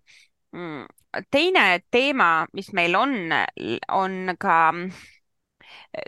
Mm, 0.52 0.87
teine 1.31 1.81
teema, 1.90 2.47
mis 2.52 2.73
meil 2.73 2.95
on, 2.95 3.11
on 3.88 4.35
ka 4.38 4.73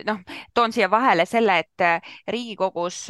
noh, 0.06 0.20
toon 0.54 0.72
siia 0.72 0.90
vahele 0.90 1.26
selle, 1.26 1.58
et 1.58 2.04
Riigikogus 2.28 3.08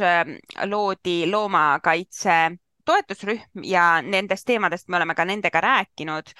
loodi 0.65 1.31
loomakaitse 1.31 2.37
toetusrühm 2.85 3.63
ja 3.63 4.01
nendest 4.01 4.45
teemadest 4.45 4.87
me 4.87 4.97
oleme 4.97 5.15
ka 5.15 5.25
nendega 5.25 5.61
rääkinud. 5.61 6.33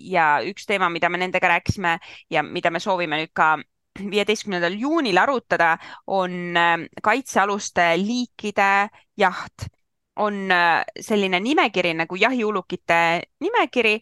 ja 0.00 0.24
üks 0.44 0.66
teema, 0.66 0.90
mida 0.90 1.08
me 1.08 1.18
nendega 1.18 1.48
rääkisime 1.48 1.98
ja 2.30 2.42
mida 2.42 2.70
me 2.70 2.80
soovime 2.80 3.16
nüüd 3.16 3.30
ka 3.32 3.54
viieteistkümnendal 3.98 4.74
juunil 4.78 5.18
arutada, 5.18 5.76
on 6.06 6.56
ähm, 6.56 6.88
kaitsealuste 7.02 7.92
liikide 7.96 8.88
jaht. 9.16 9.68
on 10.16 10.50
äh, 10.52 10.84
selline 11.00 11.40
nimekiri 11.40 11.94
nagu 11.96 12.16
jahiulukite 12.20 13.22
nimekiri, 13.40 13.94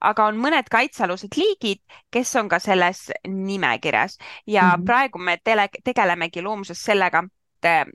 aga 0.00 0.26
on 0.30 0.36
mõned 0.38 0.68
kaitsealused 0.70 1.34
liigid, 1.34 1.80
kes 2.10 2.36
on 2.38 2.48
ka 2.48 2.60
selles 2.62 3.08
nimekirjas 3.26 4.18
ja 4.46 4.62
mm 4.62 4.70
-hmm. 4.70 4.84
praegu 4.84 5.18
me 5.18 5.38
tele, 5.44 5.68
tegelemegi 5.84 6.42
loomuses 6.42 6.84
sellega, 6.84 7.24
et 7.62 7.64
äh, 7.64 7.86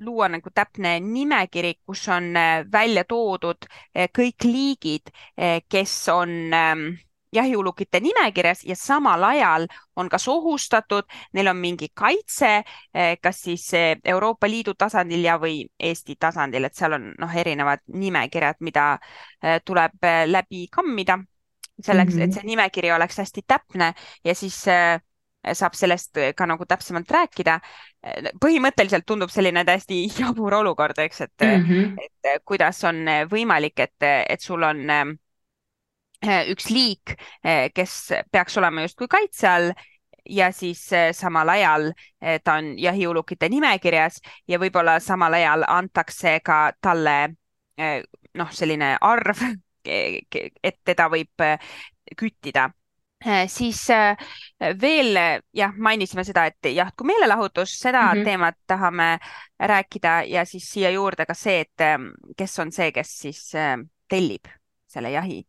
luua 0.00 0.28
nagu 0.28 0.50
täpne 0.54 0.98
nimekiri, 1.00 1.74
kus 1.86 2.06
on 2.08 2.36
äh, 2.36 2.64
välja 2.72 3.04
toodud 3.04 3.68
kõik 4.14 4.44
liigid, 4.44 5.10
kes 5.68 5.94
on 6.12 6.30
ähm, 6.54 6.84
jahiulukite 7.32 8.00
nimekirjas 8.00 8.64
ja 8.64 8.76
samal 8.76 9.22
ajal 9.24 9.66
on 9.96 10.08
kas 10.08 10.28
ohustatud, 10.28 11.04
neil 11.32 11.50
on 11.50 11.56
mingi 11.56 11.90
kaitse, 11.94 12.62
kas 13.20 13.40
siis 13.42 13.66
Euroopa 14.04 14.48
Liidu 14.48 14.74
tasandil 14.78 15.26
ja, 15.26 15.36
või 15.40 15.66
Eesti 15.78 16.16
tasandil, 16.16 16.64
et 16.64 16.78
seal 16.78 16.96
on 16.96 17.10
noh, 17.18 17.34
erinevad 17.36 17.84
nimekirjad, 17.92 18.62
mida 18.64 18.86
tuleb 19.64 20.08
läbi 20.26 20.68
kammida 20.72 21.18
selleks 21.82 22.14
mm, 22.14 22.20
-hmm. 22.20 22.24
et 22.24 22.34
see 22.34 22.48
nimekiri 22.48 22.92
oleks 22.92 23.18
hästi 23.18 23.42
täpne 23.46 23.92
ja 24.24 24.34
siis 24.34 24.64
saab 25.52 25.74
sellest 25.78 26.18
ka 26.36 26.46
nagu 26.46 26.66
täpsemalt 26.66 27.10
rääkida. 27.10 27.60
põhimõtteliselt 28.40 29.06
tundub 29.06 29.30
selline 29.30 29.64
täiesti 29.64 30.04
jabur 30.20 30.54
olukord, 30.54 30.98
eks, 30.98 31.20
et 31.20 31.46
mm, 31.46 31.64
-hmm. 31.64 31.96
et 32.04 32.42
kuidas 32.44 32.84
on 32.84 33.04
võimalik, 33.30 33.78
et, 33.80 33.96
et 34.28 34.40
sul 34.40 34.62
on 34.62 35.16
Eh, 36.18 36.48
üks 36.50 36.66
liik, 36.74 37.12
eh, 37.46 37.68
kes 37.70 37.92
peaks 38.32 38.56
olema 38.58 38.82
justkui 38.82 39.06
kaitse 39.06 39.46
all 39.46 39.68
ja 40.26 40.48
siis 40.50 40.80
eh, 40.92 41.12
samal 41.14 41.48
ajal 41.52 41.92
ta 42.42 42.56
on 42.58 42.72
jahiulukite 42.78 43.46
nimekirjas 43.48 44.18
ja 44.50 44.58
võib-olla 44.58 44.96
samal 45.00 45.36
ajal 45.38 45.62
antakse 45.70 46.40
ka 46.42 46.72
talle 46.82 47.14
noh, 48.34 48.50
selline 48.50 48.96
arv, 49.00 49.44
et 50.68 50.80
teda 50.84 51.06
võib 51.12 51.46
küttida 52.18 52.66
siis 53.46 53.80
veel 54.80 55.18
jah, 55.54 55.72
mainisime 55.76 56.24
seda, 56.24 56.44
et 56.46 56.70
jaht 56.70 56.94
kui 56.96 57.06
meelelahutus, 57.10 57.72
seda 57.80 58.02
mm 58.02 58.18
-hmm. 58.18 58.24
teemat 58.24 58.54
tahame 58.66 59.18
rääkida 59.58 60.22
ja 60.26 60.44
siis 60.44 60.70
siia 60.70 60.90
juurde 60.90 61.26
ka 61.26 61.34
see, 61.34 61.60
et 61.60 62.04
kes 62.36 62.58
on 62.58 62.72
see, 62.72 62.92
kes 62.92 63.18
siis 63.18 63.52
tellib 64.08 64.46
selle 64.86 65.10
jahi 65.10 65.42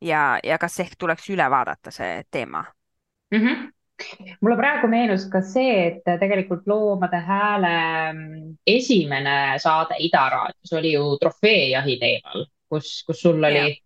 ja, 0.00 0.38
ja 0.44 0.58
kas 0.58 0.80
ehk 0.80 0.96
tuleks 0.98 1.30
üle 1.30 1.50
vaadata 1.50 1.90
see 1.90 2.22
teema 2.30 2.64
mm? 3.30 3.40
-hmm 3.40 3.72
mulle 4.40 4.56
praegu 4.56 4.88
meenus 4.92 5.24
ka 5.32 5.40
see, 5.40 5.76
et 5.86 6.08
tegelikult 6.20 6.66
Loomade 6.68 7.16
Hääle 7.16 7.76
mm, 8.12 8.50
esimene 8.66 9.58
saade 9.62 9.96
Ida 10.04 10.28
raadios 10.28 10.72
oli 10.72 10.92
ju 10.92 11.16
trofeejahi 11.22 11.96
teemal, 12.02 12.44
kus, 12.68 12.90
kus 13.06 13.22
sul 13.22 13.44
oli, 13.44 13.78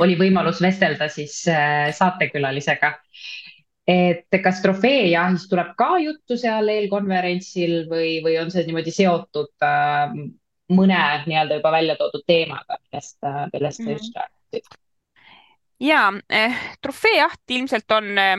oli 0.00 0.16
võimalus 0.18 0.60
vestelda 0.62 1.08
siis 1.08 1.42
äh, 1.48 1.90
saatekülalisega. 1.94 2.94
et 3.88 4.30
kas 4.42 4.60
trofeejahist 4.62 5.48
tuleb 5.50 5.72
ka 5.76 5.98
juttu 5.98 6.36
seal 6.38 6.68
eelkonverentsil 6.70 7.88
või, 7.90 8.20
või 8.22 8.36
on 8.38 8.50
see 8.54 8.62
niimoodi 8.68 8.92
seotud 8.94 9.66
äh, 9.66 10.14
mõne 10.72 11.00
nii-öelda 11.26 11.58
juba 11.58 11.72
välja 11.74 11.96
toodud 11.98 12.22
teemaga, 12.26 12.78
millest, 12.86 13.18
millest 13.52 13.82
sa 13.82 13.82
Mhm. 13.82 13.92
just 13.92 14.16
rääkisid. 14.16 14.78
ja 15.80 16.12
eh, 16.30 16.54
trofeejaht 16.82 17.50
ilmselt 17.50 17.90
on 17.90 18.18
eh, 18.18 18.36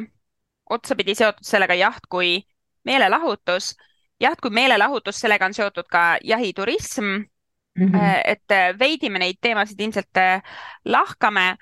otsapidi 0.70 1.16
seotud 1.16 1.44
sellega 1.44 1.74
jaht 1.74 2.08
kui 2.10 2.44
meelelahutus. 2.86 3.76
jaht 4.20 4.42
kui 4.42 4.52
meelelahutus, 4.52 5.20
sellega 5.20 5.46
on 5.46 5.54
seotud 5.54 5.86
ka 5.92 6.18
jahiturism 6.24 7.26
Mm 7.76 7.88
-hmm. 7.88 8.22
Et 8.26 8.52
eh, 8.52 8.80
veidi 8.80 9.10
me 9.10 9.20
neid 9.20 9.38
teemasid 9.42 9.80
ilmselt 9.80 10.18
eh, 10.18 10.42
lahkame 10.86 11.56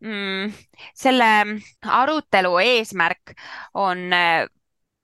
mm,. 0.00 0.52
selle 0.94 1.30
arutelu 1.82 2.58
eesmärk 2.58 3.34
on 3.74 3.98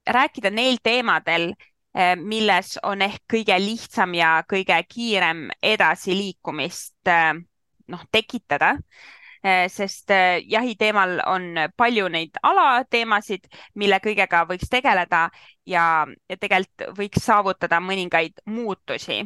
rääkida 0.06 0.50
neil 0.50 0.78
teemadel, 0.82 1.54
milles 2.16 2.78
on 2.82 3.02
ehk 3.02 3.22
kõige 3.32 3.58
lihtsam 3.58 4.14
ja 4.14 4.44
kõige 4.52 4.82
kiirem 4.88 5.50
edasiliikumist 5.62 7.10
noh, 7.88 8.02
tekitada 8.12 8.74
sest 9.68 10.10
jahi 10.46 10.74
teemal 10.76 11.20
on 11.26 11.54
palju 11.76 12.08
neid 12.08 12.38
alateemasid, 12.42 13.46
mille 13.74 13.98
kõigega 14.04 14.44
võiks 14.48 14.68
tegeleda 14.68 15.30
ja, 15.66 16.06
ja 16.28 16.36
tegelikult 16.36 16.98
võiks 16.98 17.24
saavutada 17.24 17.80
mõningaid 17.80 18.32
muutusi 18.46 19.22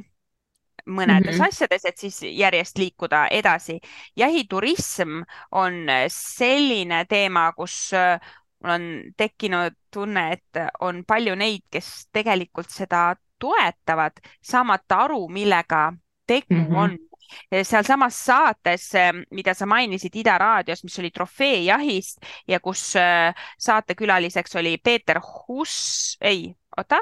mõnedes 0.89 1.37
Mhm. 1.39 1.49
asjades, 1.49 1.85
et 1.85 1.99
siis 1.99 2.23
järjest 2.23 2.79
liikuda 2.79 3.27
edasi. 3.31 3.79
jahiturism 4.17 5.23
on 5.53 5.87
selline 6.09 7.05
teema, 7.09 7.53
kus 7.53 7.93
äh, 7.93 8.21
mul 8.63 8.71
on 8.75 9.03
tekkinud 9.17 9.77
tunne, 9.95 10.33
et 10.33 10.63
on 10.81 11.05
palju 11.05 11.35
neid, 11.37 11.63
kes 11.71 12.09
tegelikult 12.13 12.71
seda 12.71 13.15
toetavad, 13.39 14.13
saamata 14.43 14.97
aru, 15.05 15.29
millega 15.29 15.93
tegu 16.27 16.55
Mhm. 16.55 16.75
on 16.77 16.99
sealsamas 17.63 18.17
saates, 18.25 18.91
mida 19.31 19.55
sa 19.55 19.67
mainisid 19.67 20.17
Ida 20.17 20.39
raadios, 20.39 20.83
mis 20.85 20.99
oli 20.99 21.11
trofeejahist 21.11 22.19
ja 22.49 22.59
kus 22.61 22.97
äh, 22.97 23.35
saatekülaliseks 23.59 24.57
oli 24.57 24.79
Peeter 24.79 25.21
Huss, 25.21 26.17
ei, 26.21 26.55
oota, 26.77 26.99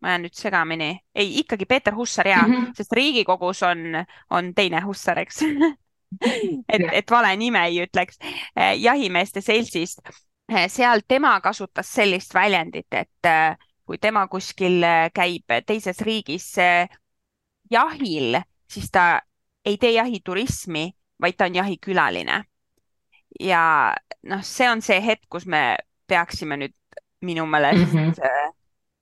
ma 0.00 0.08
jään 0.14 0.22
nüüd 0.24 0.34
segamini, 0.34 0.90
ei, 1.14 1.38
ikkagi 1.38 1.66
Peeter 1.66 1.94
Hussar 1.94 2.28
ja 2.28 2.42
mm. 2.42 2.54
-hmm. 2.54 2.74
sest 2.76 2.92
Riigikogus 2.92 3.62
on, 3.62 3.78
on 4.30 4.54
teine 4.54 4.80
Hussar, 4.80 5.18
eks 5.18 5.42
et, 6.72 6.82
et 6.92 7.10
vale 7.10 7.36
nime 7.36 7.64
ei 7.66 7.82
ütleks. 7.84 8.18
jahimeeste 8.76 9.40
seltsist, 9.40 10.00
seal 10.68 11.00
tema 11.08 11.40
kasutas 11.40 11.92
sellist 11.94 12.34
väljendit, 12.34 12.86
et 12.92 13.26
äh, 13.26 13.56
kui 13.86 13.98
tema 13.98 14.26
kuskil 14.28 14.82
käib 15.14 15.44
teises 15.66 16.00
riigis 16.00 16.54
jahil, 17.70 18.40
siis 18.70 18.90
ta 18.90 19.20
ei 19.64 19.76
tee 19.78 19.92
jahiturismi, 19.92 20.92
vaid 21.20 21.36
ta 21.36 21.44
on 21.44 21.54
jahikülaline. 21.54 22.44
ja 23.40 23.94
noh, 24.22 24.42
see 24.42 24.70
on 24.70 24.82
see 24.82 25.00
hetk, 25.04 25.26
kus 25.30 25.46
me 25.46 25.76
peaksime 26.06 26.56
nüüd 26.56 26.74
minu 27.22 27.46
meelest 27.46 27.94
Mhm. 27.94 28.08
äh, 28.24 28.50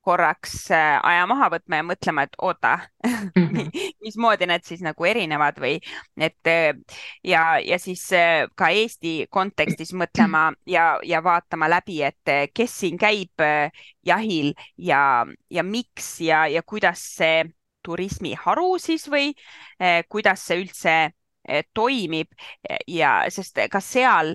korraks 0.09 0.55
äh, 0.75 0.99
aja 1.05 1.27
maha 1.31 1.51
võtma 1.57 1.81
ja 1.83 1.87
mõtlema, 1.93 2.25
et 2.29 2.39
oota 2.43 2.79
Mhm. 3.39 3.69
mismoodi 4.03 4.49
need 4.51 4.65
siis 4.67 4.81
nagu 4.85 5.07
erinevad 5.07 5.61
või 5.63 5.77
et 6.19 6.51
äh, 6.51 6.73
ja, 7.25 7.43
ja 7.63 7.79
siis 7.83 8.03
äh, 8.17 8.49
ka 8.59 8.71
Eesti 8.75 9.29
kontekstis 9.31 9.93
mõtlema 9.97 10.49
ja, 10.67 10.97
ja 11.07 11.23
vaatama 11.25 11.69
läbi, 11.71 12.01
et 12.09 12.35
kes 12.55 12.79
siin 12.83 12.99
käib 12.99 13.45
jahil 14.07 14.53
ja, 14.77 15.27
ja 15.51 15.63
miks 15.63 16.19
ja, 16.25 16.47
ja 16.51 16.63
kuidas 16.63 17.05
see 17.19 17.45
turismiharu 17.87 18.77
siis 18.83 19.07
või 19.11 19.31
eh, 19.81 20.03
kuidas 20.11 20.43
see 20.49 20.63
üldse 20.65 20.95
toimib 21.75 22.29
ja 22.87 23.13
sest 23.33 23.59
ka 23.71 23.81
seal 23.81 24.35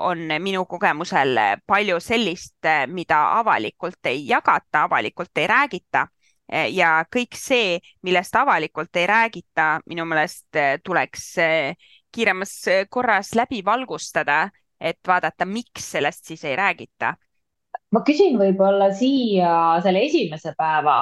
on 0.00 0.26
minu 0.40 0.64
kogemusel 0.66 1.38
palju 1.66 2.00
sellist, 2.00 2.68
mida 2.88 3.20
avalikult 3.38 4.08
ei 4.10 4.22
jagata, 4.28 4.86
avalikult 4.88 5.38
ei 5.38 5.46
räägita 5.50 6.06
Eh, 6.46 6.70
ja 6.76 7.00
kõik 7.10 7.34
see, 7.34 7.80
millest 8.06 8.36
avalikult 8.38 8.94
ei 8.96 9.06
räägita, 9.10 9.80
minu 9.90 10.04
meelest 10.06 10.54
eh, 10.54 10.76
tuleks 10.84 11.24
eh, 11.42 11.88
kiiremas 12.14 12.52
eh, 12.70 12.84
korras 12.90 13.32
läbi 13.34 13.64
valgustada, 13.66 14.44
et 14.78 15.00
vaadata, 15.08 15.46
miks 15.46 15.90
sellest 15.96 16.30
siis 16.30 16.44
ei 16.46 16.54
räägita. 16.56 17.16
Ma 17.94 18.02
küsin 18.06 18.38
võib-olla 18.40 18.90
siia 18.96 19.50
selle 19.84 20.02
esimese 20.06 20.52
päeva 20.58 20.96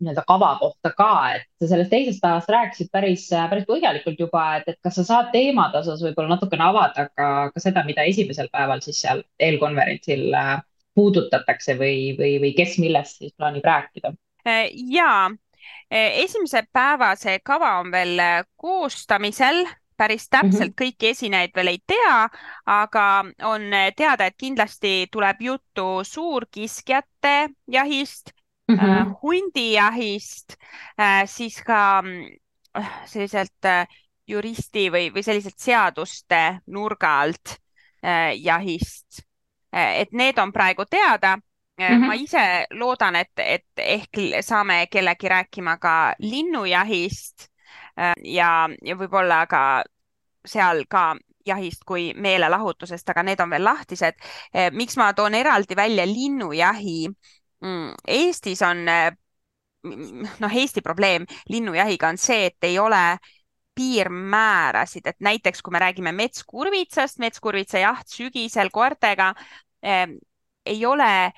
nii-öelda 0.00 0.24
kava 0.28 0.54
kohta 0.60 0.92
ka, 0.96 1.10
et 1.36 1.44
sa 1.60 1.68
sellest 1.74 1.90
teisest 1.92 2.22
päevast 2.22 2.50
rääkisid 2.52 2.88
päris, 2.92 3.26
päris 3.50 3.66
põhjalikult 3.68 4.20
juba, 4.20 4.44
et, 4.58 4.70
et 4.72 4.78
kas 4.84 4.96
sa 5.00 5.04
saad 5.06 5.30
teemade 5.34 5.80
osas 5.80 6.00
võib-olla 6.04 6.36
natukene 6.36 6.64
avada 6.64 7.06
ka, 7.12 7.28
ka 7.54 7.62
seda, 7.62 7.84
mida 7.88 8.06
esimesel 8.08 8.48
päeval 8.52 8.80
siis 8.84 9.00
seal 9.04 9.22
eelkonverentsil 9.40 10.32
äh, 10.36 10.54
puudutatakse 10.96 11.76
või, 11.80 12.14
või, 12.18 12.34
või 12.42 12.54
kes 12.56 12.78
millest 12.82 13.20
siis 13.20 13.36
plaanib 13.36 13.64
rääkida? 13.66 14.14
Eh, 14.48 14.70
ja 14.92 15.12
eh, 15.90 16.22
esimese 16.24 16.64
päeva 16.72 17.12
see 17.20 17.38
kava 17.44 17.76
on 17.82 17.92
veel 17.92 18.16
koostamisel, 18.60 19.66
päris 20.00 20.28
täpselt 20.32 20.72
kõiki 20.80 21.10
esinejaid 21.12 21.52
veel 21.56 21.72
ei 21.74 21.80
tea, 21.86 22.16
aga 22.72 23.06
on 23.50 23.66
teada, 23.96 24.26
et 24.26 24.38
kindlasti 24.40 25.08
tuleb 25.12 25.42
juttu 25.44 25.86
suurkiskjate 26.08 27.50
jahist 27.68 28.32
mm, 28.68 28.76
-hmm. 28.76 29.14
hundijahist 29.22 30.56
äh,, 31.00 31.24
siis 31.28 31.60
ka 31.66 32.02
äh, 32.78 32.92
selliselt 33.04 33.72
juristi 34.26 34.88
või, 34.90 35.10
või 35.14 35.22
selliselt 35.22 35.58
seaduste 35.58 36.60
nurga 36.66 37.18
alt 37.20 37.58
jahist 38.40 39.24
et 39.72 40.12
need 40.12 40.38
on 40.38 40.52
praegu 40.52 40.84
teada 40.90 41.36
mm. 41.36 41.86
-hmm. 41.86 42.06
ma 42.06 42.14
ise 42.14 42.66
loodan, 42.70 43.16
et, 43.16 43.32
et 43.36 43.66
ehk 43.76 44.20
saame 44.40 44.86
kellegi 44.90 45.28
rääkima 45.28 45.76
ka 45.76 46.14
linnujahist 46.18 47.49
ja, 47.96 48.50
ja 48.84 48.96
võib-olla 48.96 49.44
ka 49.50 49.82
seal 50.46 50.84
ka 50.88 51.14
jahist 51.46 51.84
kui 51.88 52.10
meelelahutusest, 52.14 53.08
aga 53.10 53.24
need 53.26 53.40
on 53.40 53.50
veel 53.50 53.64
lahtised. 53.64 54.16
miks 54.76 54.96
ma 55.00 55.12
toon 55.16 55.34
eraldi 55.34 55.76
välja 55.76 56.06
linnujahi? 56.06 57.08
Mm, 57.64 57.94
Eestis 58.08 58.62
on, 58.62 58.84
noh, 58.84 60.56
Eesti 60.62 60.82
probleem 60.84 61.26
linnujahiga 61.48 62.08
on 62.08 62.18
see, 62.20 62.46
et 62.50 62.68
ei 62.68 62.78
ole 62.78 63.18
piirmäärasid, 63.74 65.06
et 65.06 65.20
näiteks 65.24 65.62
kui 65.62 65.72
me 65.72 65.80
räägime 65.80 66.12
metskurvitsast, 66.12 67.20
metskurvitsa 67.22 67.80
jaht 67.84 68.08
sügisel 68.12 68.70
koertega 68.72 69.32
eh,, 69.82 70.06
ei 70.66 70.84
ole 70.86 71.32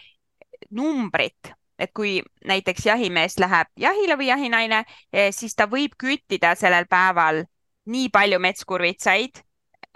numbrit, 0.71 1.53
et 1.83 1.91
kui 1.95 2.21
näiteks 2.47 2.87
jahimees 2.87 3.39
läheb 3.43 3.71
jahile 3.77 4.17
või 4.21 4.29
jahinaine 4.31 4.85
eh,, 5.13 5.33
siis 5.35 5.57
ta 5.59 5.67
võib 5.71 5.97
küttida 5.99 6.55
sellel 6.59 6.87
päeval 6.91 7.43
nii 7.91 8.09
palju 8.15 8.39
metskurvitsaid, 8.39 9.43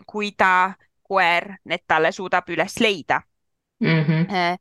kui 0.06 0.32
ta 0.34 0.74
koer 1.06 1.52
need 1.64 1.84
talle 1.86 2.10
suudab 2.12 2.48
üles 2.50 2.80
leida 2.82 3.20
mm. 3.80 4.02
-hmm. 4.02 4.58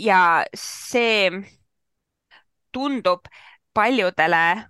ja 0.00 0.44
see 0.56 1.30
tundub 2.72 3.26
paljudele, 3.74 4.64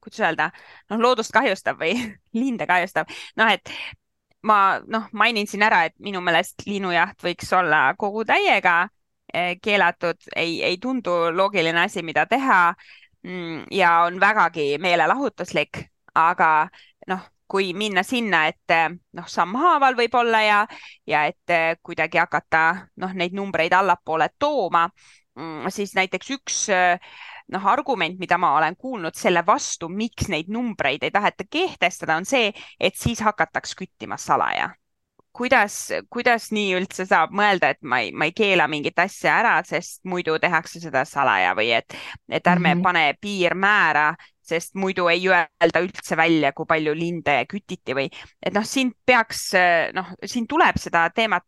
kuidas 0.00 0.20
öelda, 0.20 0.50
noh, 0.90 1.00
loodust 1.00 1.32
kahjustav 1.32 1.78
või 1.80 1.94
linde 2.40 2.66
kahjustav, 2.66 3.06
noh, 3.36 3.52
et 3.52 3.70
ma 4.42 4.80
noh, 4.86 5.08
mainin 5.12 5.46
siin 5.46 5.62
ära, 5.62 5.84
et 5.84 5.94
minu 5.98 6.20
meelest 6.20 6.66
linnujaht 6.66 7.22
võiks 7.22 7.52
olla 7.56 7.94
kogu 7.98 8.24
täiega 8.24 8.88
keelatud, 9.62 10.28
ei, 10.36 10.62
ei 10.64 10.78
tundu 10.82 11.12
loogiline 11.34 11.80
asi, 11.86 12.02
mida 12.02 12.26
teha. 12.26 12.74
Mm, 13.26 13.64
ja 13.74 14.00
on 14.06 14.20
vägagi 14.20 14.76
meelelahutuslik, 14.78 15.80
aga 16.14 16.68
noh, 17.10 17.24
kui 17.48 17.72
minna 17.74 18.02
sinna, 18.06 18.44
et 18.50 18.74
noh, 19.14 19.26
sammhaaval 19.30 19.96
võib-olla 19.98 20.42
ja, 20.42 20.60
ja 21.06 21.24
et 21.30 21.80
kuidagi 21.82 22.20
hakata 22.22 22.62
noh, 23.02 23.14
neid 23.14 23.34
numbreid 23.34 23.74
allapoole 23.74 24.28
tooma, 24.38 24.86
siis 25.74 25.94
näiteks 25.98 26.30
üks 26.38 26.62
noh, 27.52 27.68
argument, 27.70 28.18
mida 28.18 28.38
ma 28.38 28.54
olen 28.58 28.76
kuulnud 28.78 29.18
selle 29.18 29.42
vastu, 29.46 29.88
miks 29.88 30.30
neid 30.32 30.50
numbreid 30.50 31.06
ei 31.06 31.14
taheta 31.14 31.46
kehtestada, 31.50 32.16
on 32.16 32.26
see, 32.26 32.50
et 32.80 32.98
siis 32.98 33.22
hakataks 33.26 33.74
küttima 33.78 34.18
salaja 34.18 34.72
kuidas, 35.36 35.74
kuidas 36.12 36.48
nii 36.56 36.70
üldse 36.78 37.04
saab 37.08 37.34
mõelda, 37.36 37.74
et 37.74 37.82
ma 37.84 38.00
ei, 38.04 38.12
ma 38.12 38.28
ei 38.28 38.32
keela 38.36 38.66
mingit 38.70 38.98
asja 39.02 39.34
ära, 39.42 39.56
sest 39.68 40.00
muidu 40.08 40.38
tehakse 40.40 40.80
seda 40.80 41.04
salaja 41.08 41.52
või 41.58 41.74
et, 41.76 41.96
et 42.30 42.46
ärme 42.46 42.72
mm 42.74 42.78
-hmm. 42.78 42.86
pane 42.86 43.04
piirmäära, 43.20 44.06
sest 44.46 44.74
muidu 44.74 45.08
ei 45.12 45.28
öelda 45.28 45.82
üldse 45.82 46.16
välja, 46.16 46.52
kui 46.52 46.66
palju 46.66 46.94
linde 46.94 47.36
kütiti 47.50 47.94
või 47.98 48.08
et 48.42 48.54
noh, 48.54 48.64
siin 48.64 48.92
peaks 49.06 49.50
noh, 49.92 50.14
siin 50.24 50.46
tuleb 50.46 50.78
seda 50.78 51.08
teemat 51.10 51.44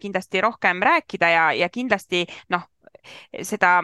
kindlasti 0.00 0.40
rohkem 0.40 0.82
rääkida 0.82 1.28
ja, 1.30 1.52
ja 1.52 1.68
kindlasti 1.68 2.26
noh, 2.50 2.66
seda 3.42 3.78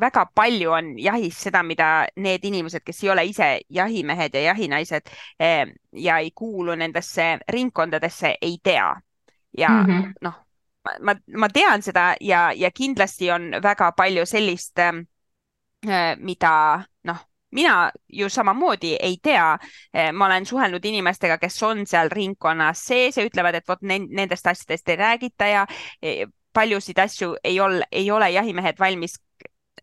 väga 0.00 0.26
palju 0.34 0.72
on 0.72 0.98
jahis 0.98 1.38
seda, 1.46 1.62
mida 1.62 2.06
need 2.16 2.44
inimesed, 2.44 2.84
kes 2.84 3.02
ei 3.04 3.10
ole 3.10 3.24
ise 3.30 3.48
jahimehed 3.70 4.34
ja 4.34 4.40
jahinaised 4.50 5.12
eh, 5.40 5.66
ja 5.92 6.18
ei 6.18 6.30
kuulu 6.34 6.74
nendesse 6.74 7.38
ringkondadesse, 7.48 8.36
ei 8.40 8.58
tea. 8.62 8.96
ja 9.58 9.68
mm 9.68 9.84
-hmm. 9.86 10.12
noh, 10.20 10.34
ma, 11.02 11.14
ma 11.36 11.48
tean 11.48 11.82
seda 11.82 12.14
ja, 12.20 12.52
ja 12.52 12.70
kindlasti 12.70 13.30
on 13.30 13.50
väga 13.62 13.92
palju 13.92 14.26
sellist, 14.26 14.78
eh, 14.78 14.92
mida 16.18 16.82
noh, 17.04 17.18
mina 17.50 17.90
ju 18.08 18.28
samamoodi 18.28 18.96
ei 19.00 19.16
tea. 19.22 19.58
Eh, 19.94 20.12
ma 20.12 20.26
olen 20.26 20.46
suhelnud 20.46 20.84
inimestega, 20.84 21.38
kes 21.38 21.62
on 21.62 21.86
seal 21.86 22.08
ringkonnas 22.08 22.86
sees 22.86 23.16
ja 23.16 23.24
ütlevad, 23.24 23.54
et 23.54 23.68
vot 23.68 23.82
nendest 23.82 24.46
asjadest 24.46 24.88
ei 24.88 24.96
räägita 24.96 25.46
ja 25.46 25.66
paljusid 26.52 26.98
asju 26.98 27.36
ei 27.44 27.60
ole, 27.60 27.84
ei 27.92 28.10
ole 28.10 28.30
jahimehed 28.30 28.78
valmis 28.78 29.20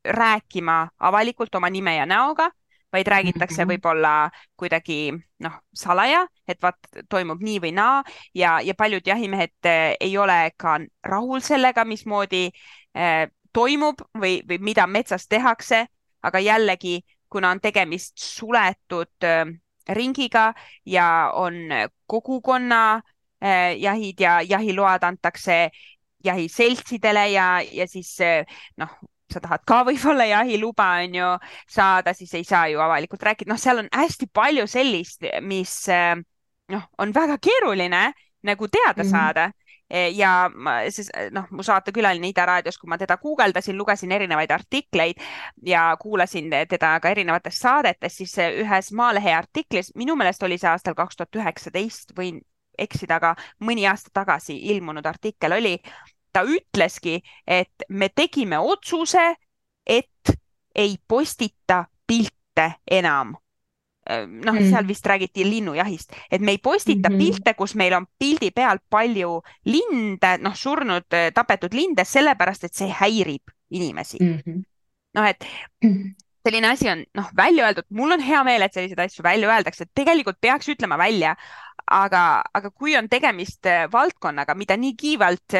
rääkima 0.05 0.89
avalikult 0.99 1.55
oma 1.55 1.69
nime 1.69 1.95
ja 1.95 2.05
näoga, 2.05 2.49
vaid 2.93 3.07
räägitakse 3.07 3.63
-hmm. 3.63 3.71
võib-olla 3.71 4.29
kuidagi 4.57 5.13
noh, 5.39 5.53
salaja, 5.73 6.27
et 6.47 6.61
vaat 6.61 6.77
toimub 7.09 7.41
nii 7.41 7.59
või 7.59 7.71
naa 7.73 8.03
ja, 8.35 8.61
ja 8.61 8.73
paljud 8.73 9.07
jahimehed 9.07 9.65
eh, 9.65 9.95
ei 9.99 10.17
ole 10.17 10.51
ka 10.57 10.79
rahul 11.03 11.39
sellega, 11.39 11.85
mismoodi 11.85 12.51
eh, 12.95 13.27
toimub 13.53 14.01
või, 14.17 14.41
või 14.49 14.57
mida 14.59 14.87
metsas 14.87 15.27
tehakse, 15.27 15.85
aga 16.23 16.39
jällegi, 16.39 17.01
kuna 17.29 17.49
on 17.49 17.59
tegemist 17.59 18.17
suletud 18.17 19.23
eh, 19.23 19.45
ringiga 19.89 20.53
ja 20.85 21.31
on 21.33 21.53
kogukonna 22.05 23.01
eh, 23.41 23.79
jahid 23.81 24.19
ja 24.19 24.41
jahiload 24.41 25.03
antakse 25.03 25.69
jahiseltsidele 26.23 27.29
ja, 27.31 27.61
ja 27.71 27.87
siis 27.87 28.19
eh, 28.21 28.45
noh, 28.77 28.89
sa 29.33 29.41
tahad 29.43 29.65
ka 29.67 29.81
võib-olla 29.87 30.27
jahiluba 30.29 30.89
on 31.03 31.17
ju 31.19 31.31
saada, 31.69 32.13
siis 32.13 32.33
ei 32.39 32.45
saa 32.47 32.67
ju 32.71 32.81
avalikult 32.83 33.23
rääkida, 33.23 33.51
noh, 33.51 33.61
seal 33.61 33.83
on 33.83 33.89
hästi 33.93 34.29
palju 34.33 34.67
sellist, 34.69 35.27
mis 35.41 35.75
eh, 35.91 36.15
noh, 36.73 36.87
on 36.97 37.13
väga 37.15 37.37
keeruline 37.41 38.11
nagu 38.43 38.67
teada 38.67 39.03
mm 39.03 39.07
-hmm. 39.07 39.11
saada 39.11 39.51
ja 40.13 40.49
siis 40.89 41.09
noh, 41.31 41.45
mu 41.51 41.63
saatekülaline 41.63 42.27
Ida 42.27 42.45
raadios, 42.45 42.77
kui 42.81 42.89
ma 42.89 42.97
teda 42.97 43.17
guugeldasin, 43.21 43.77
lugesin 43.77 44.11
erinevaid 44.11 44.51
artikleid 44.51 45.21
ja 45.65 45.97
kuulasin 46.01 46.49
teda 46.69 46.99
ka 46.99 47.09
erinevates 47.09 47.59
saadetes, 47.59 48.17
siis 48.17 48.33
ühes 48.37 48.91
Maalehe 48.91 49.35
artiklis, 49.35 49.91
minu 49.95 50.15
meelest 50.15 50.43
oli 50.43 50.57
see 50.57 50.69
aastal 50.69 50.97
kaks 50.97 51.15
tuhat 51.19 51.35
üheksateist, 51.35 52.15
võin 52.17 52.41
eksida, 52.77 53.19
aga 53.21 53.35
mõni 53.61 53.85
aasta 53.85 54.09
tagasi 54.13 54.57
ilmunud 54.73 55.05
artikkel 55.05 55.59
oli, 55.59 55.77
ta 56.33 56.43
ütleski, 56.43 57.21
et 57.47 57.87
me 57.89 58.09
tegime 58.09 58.59
otsuse, 58.59 59.35
et 59.85 60.35
ei 60.75 60.97
postita 61.07 61.85
pilte 62.07 62.73
enam 62.89 63.35
noh 64.03 64.53
mm., 64.53 64.69
seal 64.69 64.87
vist 64.87 65.05
räägiti 65.07 65.45
linnujahist, 65.47 66.11
et 66.31 66.41
me 66.41 66.51
ei 66.51 66.57
postita 66.57 67.09
mm 67.09 67.15
-hmm. 67.15 67.19
pilte, 67.19 67.53
kus 67.53 67.75
meil 67.75 67.93
on 67.93 68.05
pildi 68.19 68.51
peal 68.51 68.79
palju 68.89 69.41
linde, 69.65 70.37
noh, 70.41 70.55
surnud, 70.55 71.07
tapetud 71.33 71.73
linde, 71.73 72.05
sellepärast 72.05 72.63
et 72.63 72.73
see 72.73 72.89
häirib 72.89 73.43
inimesi 73.69 74.17
mm. 74.21 74.39
-hmm. 74.39 74.63
noh, 75.13 75.27
et 75.29 75.45
selline 76.43 76.67
asi 76.67 76.89
on 76.89 77.05
noh, 77.13 77.29
välja 77.35 77.65
öeldud, 77.65 77.85
mul 77.89 78.11
on 78.11 78.19
hea 78.19 78.43
meel, 78.43 78.61
et 78.61 78.73
selliseid 78.73 78.99
asju 78.99 79.23
välja 79.23 79.49
öeldakse, 79.49 79.85
tegelikult 79.95 80.37
peaks 80.41 80.69
ütlema 80.69 80.97
välja, 80.97 81.35
aga, 81.87 82.43
aga 82.53 82.71
kui 82.71 82.97
on 82.97 83.09
tegemist 83.09 83.63
valdkonnaga, 83.91 84.55
mida 84.55 84.77
nii 84.77 84.95
kiivalt 84.99 85.55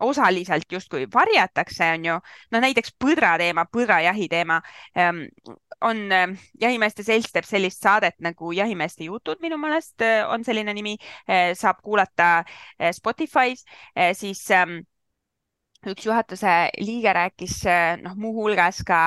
osaliselt 0.00 0.72
justkui 0.72 1.06
varjatakse, 1.14 1.92
on 1.94 2.04
ju, 2.04 2.18
no 2.52 2.60
näiteks 2.60 2.94
põdra 3.04 3.36
teema, 3.40 3.66
põdrajahi 3.72 4.28
teema 4.28 4.60
ähm, 4.98 5.26
on 5.80 6.12
äh,, 6.12 6.34
Jahimeeste 6.60 7.04
Selts 7.06 7.32
teeb 7.32 7.46
sellist 7.48 7.82
saadet 7.82 8.18
nagu 8.24 8.52
Jahimeeste 8.52 9.08
jutud, 9.08 9.40
minu 9.44 9.58
meelest 9.60 10.02
äh, 10.04 10.24
on 10.28 10.44
selline 10.44 10.74
nimi 10.76 10.96
äh,, 11.28 11.54
saab 11.56 11.80
kuulata 11.82 12.44
äh, 12.78 12.92
Spotify's 12.96 13.64
äh,, 13.94 14.12
siis 14.14 14.44
ähm, 14.50 14.80
üks 15.86 16.06
juhatuse 16.06 16.54
liige 16.80 17.12
rääkis 17.14 17.60
äh, 17.70 17.96
noh, 18.02 18.16
muuhulgas 18.18 18.82
ka 18.86 19.00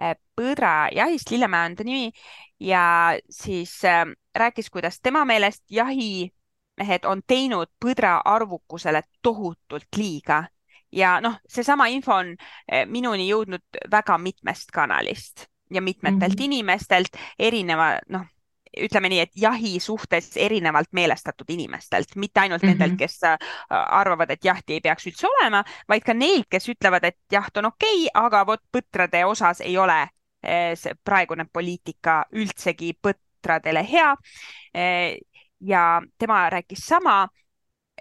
äh, 0.00 0.14
põdrajahist, 0.38 1.30
Lillemäe 1.30 1.70
on 1.70 1.76
ta 1.78 1.86
nimi 1.86 2.12
ja 2.60 3.18
siis 3.30 3.76
äh, 3.84 4.06
rääkis, 4.34 4.70
kuidas 4.70 5.00
tema 5.00 5.24
meelest 5.28 5.64
jahi 5.70 6.32
mehed 6.76 7.04
on 7.04 7.22
teinud 7.26 7.70
põdra 7.80 8.18
arvukusele 8.24 9.02
tohutult 9.22 9.96
liiga 9.96 10.44
ja 10.94 11.18
noh, 11.20 11.38
seesama 11.48 11.86
info 11.92 12.14
on 12.22 12.34
eh, 12.34 12.84
minuni 12.86 13.28
jõudnud 13.28 13.82
väga 13.90 14.18
mitmest 14.18 14.70
kanalist 14.74 15.46
ja 15.70 15.82
mitmetelt 15.82 16.34
mm 16.34 16.38
-hmm. 16.38 16.44
inimestelt 16.44 17.16
erineva, 17.38 17.98
noh, 18.08 18.26
ütleme 18.80 19.08
nii, 19.08 19.20
et 19.20 19.30
jahi 19.36 19.80
suhtes 19.80 20.36
erinevalt 20.36 20.92
meelestatud 20.92 21.50
inimestelt, 21.50 22.16
mitte 22.16 22.40
ainult 22.40 22.62
mm 22.62 22.68
-hmm. 22.68 22.78
nendelt, 22.78 22.98
kes 22.98 23.24
äh, 23.24 23.38
arvavad, 23.70 24.30
et 24.30 24.44
jahti 24.44 24.72
ei 24.72 24.80
peaks 24.80 25.06
üldse 25.06 25.26
olema, 25.26 25.64
vaid 25.88 26.02
ka 26.02 26.14
neilt, 26.14 26.46
kes 26.50 26.68
ütlevad, 26.68 27.04
et 27.04 27.18
jaht 27.32 27.56
on 27.56 27.64
okei 27.64 28.06
okay,, 28.06 28.10
aga 28.14 28.46
vot 28.46 28.60
põtrade 28.76 29.24
osas 29.24 29.60
ei 29.60 29.78
ole 29.78 30.08
eh, 30.42 30.74
see 30.76 30.94
praegune 31.04 31.46
poliitika 31.52 32.24
üldsegi 32.32 32.92
põtradele 33.02 33.86
hea 33.92 34.16
eh, 34.74 35.18
ja 35.64 36.02
tema 36.18 36.50
rääkis 36.50 36.86
sama. 36.86 37.28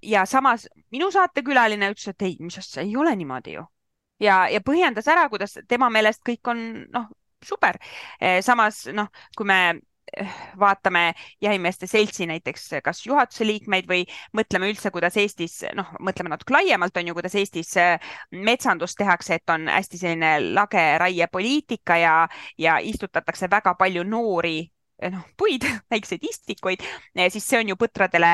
ja 0.04 0.26
samas 0.26 0.68
minu 0.92 1.12
saatekülaline 1.12 1.92
ütles, 1.94 2.08
et 2.10 2.22
ei, 2.22 2.36
mis 2.40 2.58
asja, 2.58 2.82
ei 2.82 2.96
ole 2.98 3.16
niimoodi 3.16 3.54
ju. 3.54 3.66
ja, 4.20 4.48
ja 4.50 4.60
põhjendas 4.60 5.08
ära, 5.08 5.30
kuidas 5.30 5.60
tema 5.68 5.90
meelest 5.90 6.24
kõik 6.28 6.50
on 6.50 6.64
noh, 6.92 7.08
super. 7.44 7.78
Eh, 8.20 8.42
samas 8.42 8.88
noh, 8.94 9.08
kui 9.38 9.48
me 9.48 9.60
eh, 10.18 10.36
vaatame 10.60 11.14
jahimeeste 11.42 11.88
seltsi 11.88 12.28
näiteks 12.28 12.70
kas 12.84 13.04
juhatuse 13.06 13.48
liikmeid 13.48 13.88
või 13.90 14.04
mõtleme 14.38 14.72
üldse, 14.72 14.92
kuidas 14.92 15.18
Eestis, 15.18 15.62
noh, 15.76 15.94
mõtleme 16.00 16.34
natuke 16.34 16.56
laiemalt, 16.56 16.98
on 16.98 17.08
ju, 17.12 17.18
kuidas 17.18 17.36
Eestis 17.40 17.76
eh, 17.78 18.14
metsandust 18.32 18.98
tehakse, 19.00 19.40
et 19.40 19.56
on 19.56 19.68
hästi 19.72 20.02
selline 20.02 20.36
lage 20.54 20.86
raiepoliitika 21.04 22.00
ja, 22.02 22.16
ja 22.58 22.80
istutatakse 22.82 23.52
väga 23.52 23.76
palju 23.80 24.04
noori 24.08 24.58
noh, 25.12 25.24
puid, 25.38 25.66
väikseid 25.94 26.24
istikuid, 26.30 26.84
eh, 27.16 27.32
siis 27.32 27.48
see 27.48 27.60
on 27.60 27.74
ju 27.74 27.80
põtradele 27.80 28.34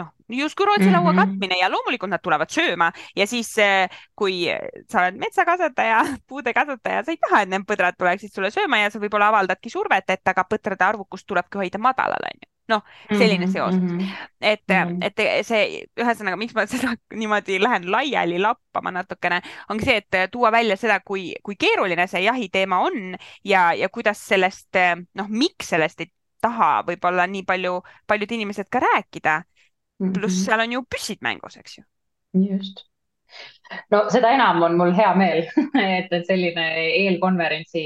noh, 0.00 0.12
justkui 0.28 0.66
Rootsi 0.66 0.86
mm 0.86 0.94
-hmm. 0.94 1.04
laua 1.04 1.14
katmine 1.14 1.58
ja 1.60 1.70
loomulikult 1.70 2.10
nad 2.10 2.22
tulevad 2.22 2.50
sööma 2.50 2.92
ja 3.16 3.26
siis, 3.26 3.58
eh, 3.58 3.88
kui 4.16 4.46
sa 4.88 5.00
oled 5.00 5.18
metsakasvataja, 5.18 6.04
puude 6.28 6.54
kasvataja, 6.54 7.04
sa 7.04 7.10
ei 7.10 7.20
taha, 7.28 7.42
et 7.42 7.48
need 7.48 7.66
põdrad 7.66 7.98
tuleksid 7.98 8.32
sulle 8.32 8.50
sööma 8.50 8.78
ja 8.78 8.90
sa 8.90 8.98
võib-olla 8.98 9.28
avaldadki 9.28 9.70
survet, 9.70 10.10
et 10.10 10.28
aga 10.28 10.44
põtrade 10.44 10.84
arvukust 10.84 11.26
tulebki 11.26 11.58
hoida 11.58 11.78
madalal, 11.78 12.30
onju 12.32 12.50
noh, 12.70 12.84
selline 13.10 13.46
mhm, 13.46 13.52
seos 13.52 13.76
mm. 13.76 13.88
-hmm. 13.88 14.28
et 14.40 14.62
mm, 14.68 14.96
-hmm. 15.00 15.06
et 15.06 15.46
see, 15.46 15.84
ühesõnaga, 16.00 16.38
miks 16.40 16.54
ma 16.54 16.66
seda 16.70 16.94
niimoodi 17.14 17.60
lähen 17.62 17.90
laiali 17.90 18.38
lappama 18.38 18.94
natukene, 18.94 19.42
ongi 19.68 19.84
see, 19.84 20.00
et 20.02 20.30
tuua 20.30 20.52
välja 20.52 20.76
seda, 20.76 21.00
kui, 21.04 21.34
kui 21.42 21.56
keeruline 21.58 22.06
see 22.06 22.24
jahiteema 22.24 22.80
on 22.86 23.16
ja, 23.44 23.72
ja 23.72 23.88
kuidas 23.88 24.28
sellest, 24.28 24.80
noh, 25.14 25.28
miks 25.28 25.74
sellest 25.74 26.00
ei 26.00 26.12
taha 26.40 26.82
võib-olla 26.86 27.26
nii 27.28 27.42
palju, 27.44 27.82
paljud 28.06 28.32
inimesed 28.32 28.70
ka 28.72 28.80
rääkida 28.80 29.42
pluss 30.08 30.44
seal 30.46 30.62
on 30.64 30.78
ju 30.78 30.84
püssid 30.88 31.20
mängus, 31.24 31.58
eks 31.60 31.78
ju. 31.78 31.84
just 32.46 32.86
no 33.92 34.02
seda 34.10 34.32
enam 34.34 34.62
on 34.66 34.76
mul 34.78 34.92
hea 34.96 35.10
meel 35.18 35.44
et, 35.98 36.08
et 36.10 36.26
selline 36.26 36.66
eelkonverentsi 36.86 37.82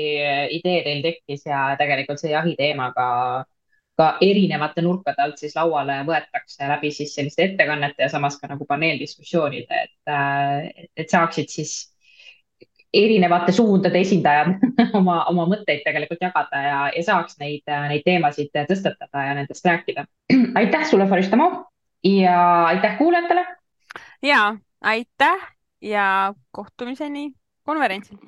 idee 0.58 0.78
teil 0.86 1.02
tekkis 1.04 1.44
ja 1.50 1.66
tegelikult 1.80 2.22
see 2.22 2.32
jahiteema 2.32 2.90
ka 3.98 4.16
erinevate 4.24 4.82
nurkade 4.82 5.22
alt 5.22 5.38
siis 5.38 5.54
lauale 5.56 6.00
võetakse 6.08 6.68
läbi 6.68 6.90
siis 6.94 7.14
selliste 7.14 7.44
ettekannete 7.44 8.06
ja 8.06 8.10
samas 8.10 8.38
ka 8.40 8.50
nagu 8.50 8.66
paneeldiskussioonide, 8.66 9.82
et, 9.86 9.98
äh, 10.10 10.86
et 10.96 11.10
saaksid 11.10 11.52
siis 11.52 11.74
erinevate 12.94 13.52
suundade 13.52 14.00
esindajad 14.00 14.54
oma, 14.98 15.20
oma 15.30 15.46
mõtteid 15.50 15.82
tegelikult 15.86 16.22
jagada 16.22 16.62
ja, 16.62 16.80
ja 16.94 17.04
saaks 17.06 17.38
neid, 17.42 17.64
neid 17.66 18.04
teemasid 18.06 18.52
tõstatada 18.54 19.28
ja 19.28 19.38
nendest 19.38 19.66
rääkida. 19.66 20.06
aitäh 20.60 20.86
sulle, 20.90 21.08
Faristamo 21.10 21.50
ja 22.04 22.38
aitäh 22.70 22.98
kuulajatele. 22.98 23.46
ja 24.22 24.56
aitäh 24.80 25.50
ja 25.82 26.34
kohtumiseni 26.50 27.32
konverentsil. 27.62 28.18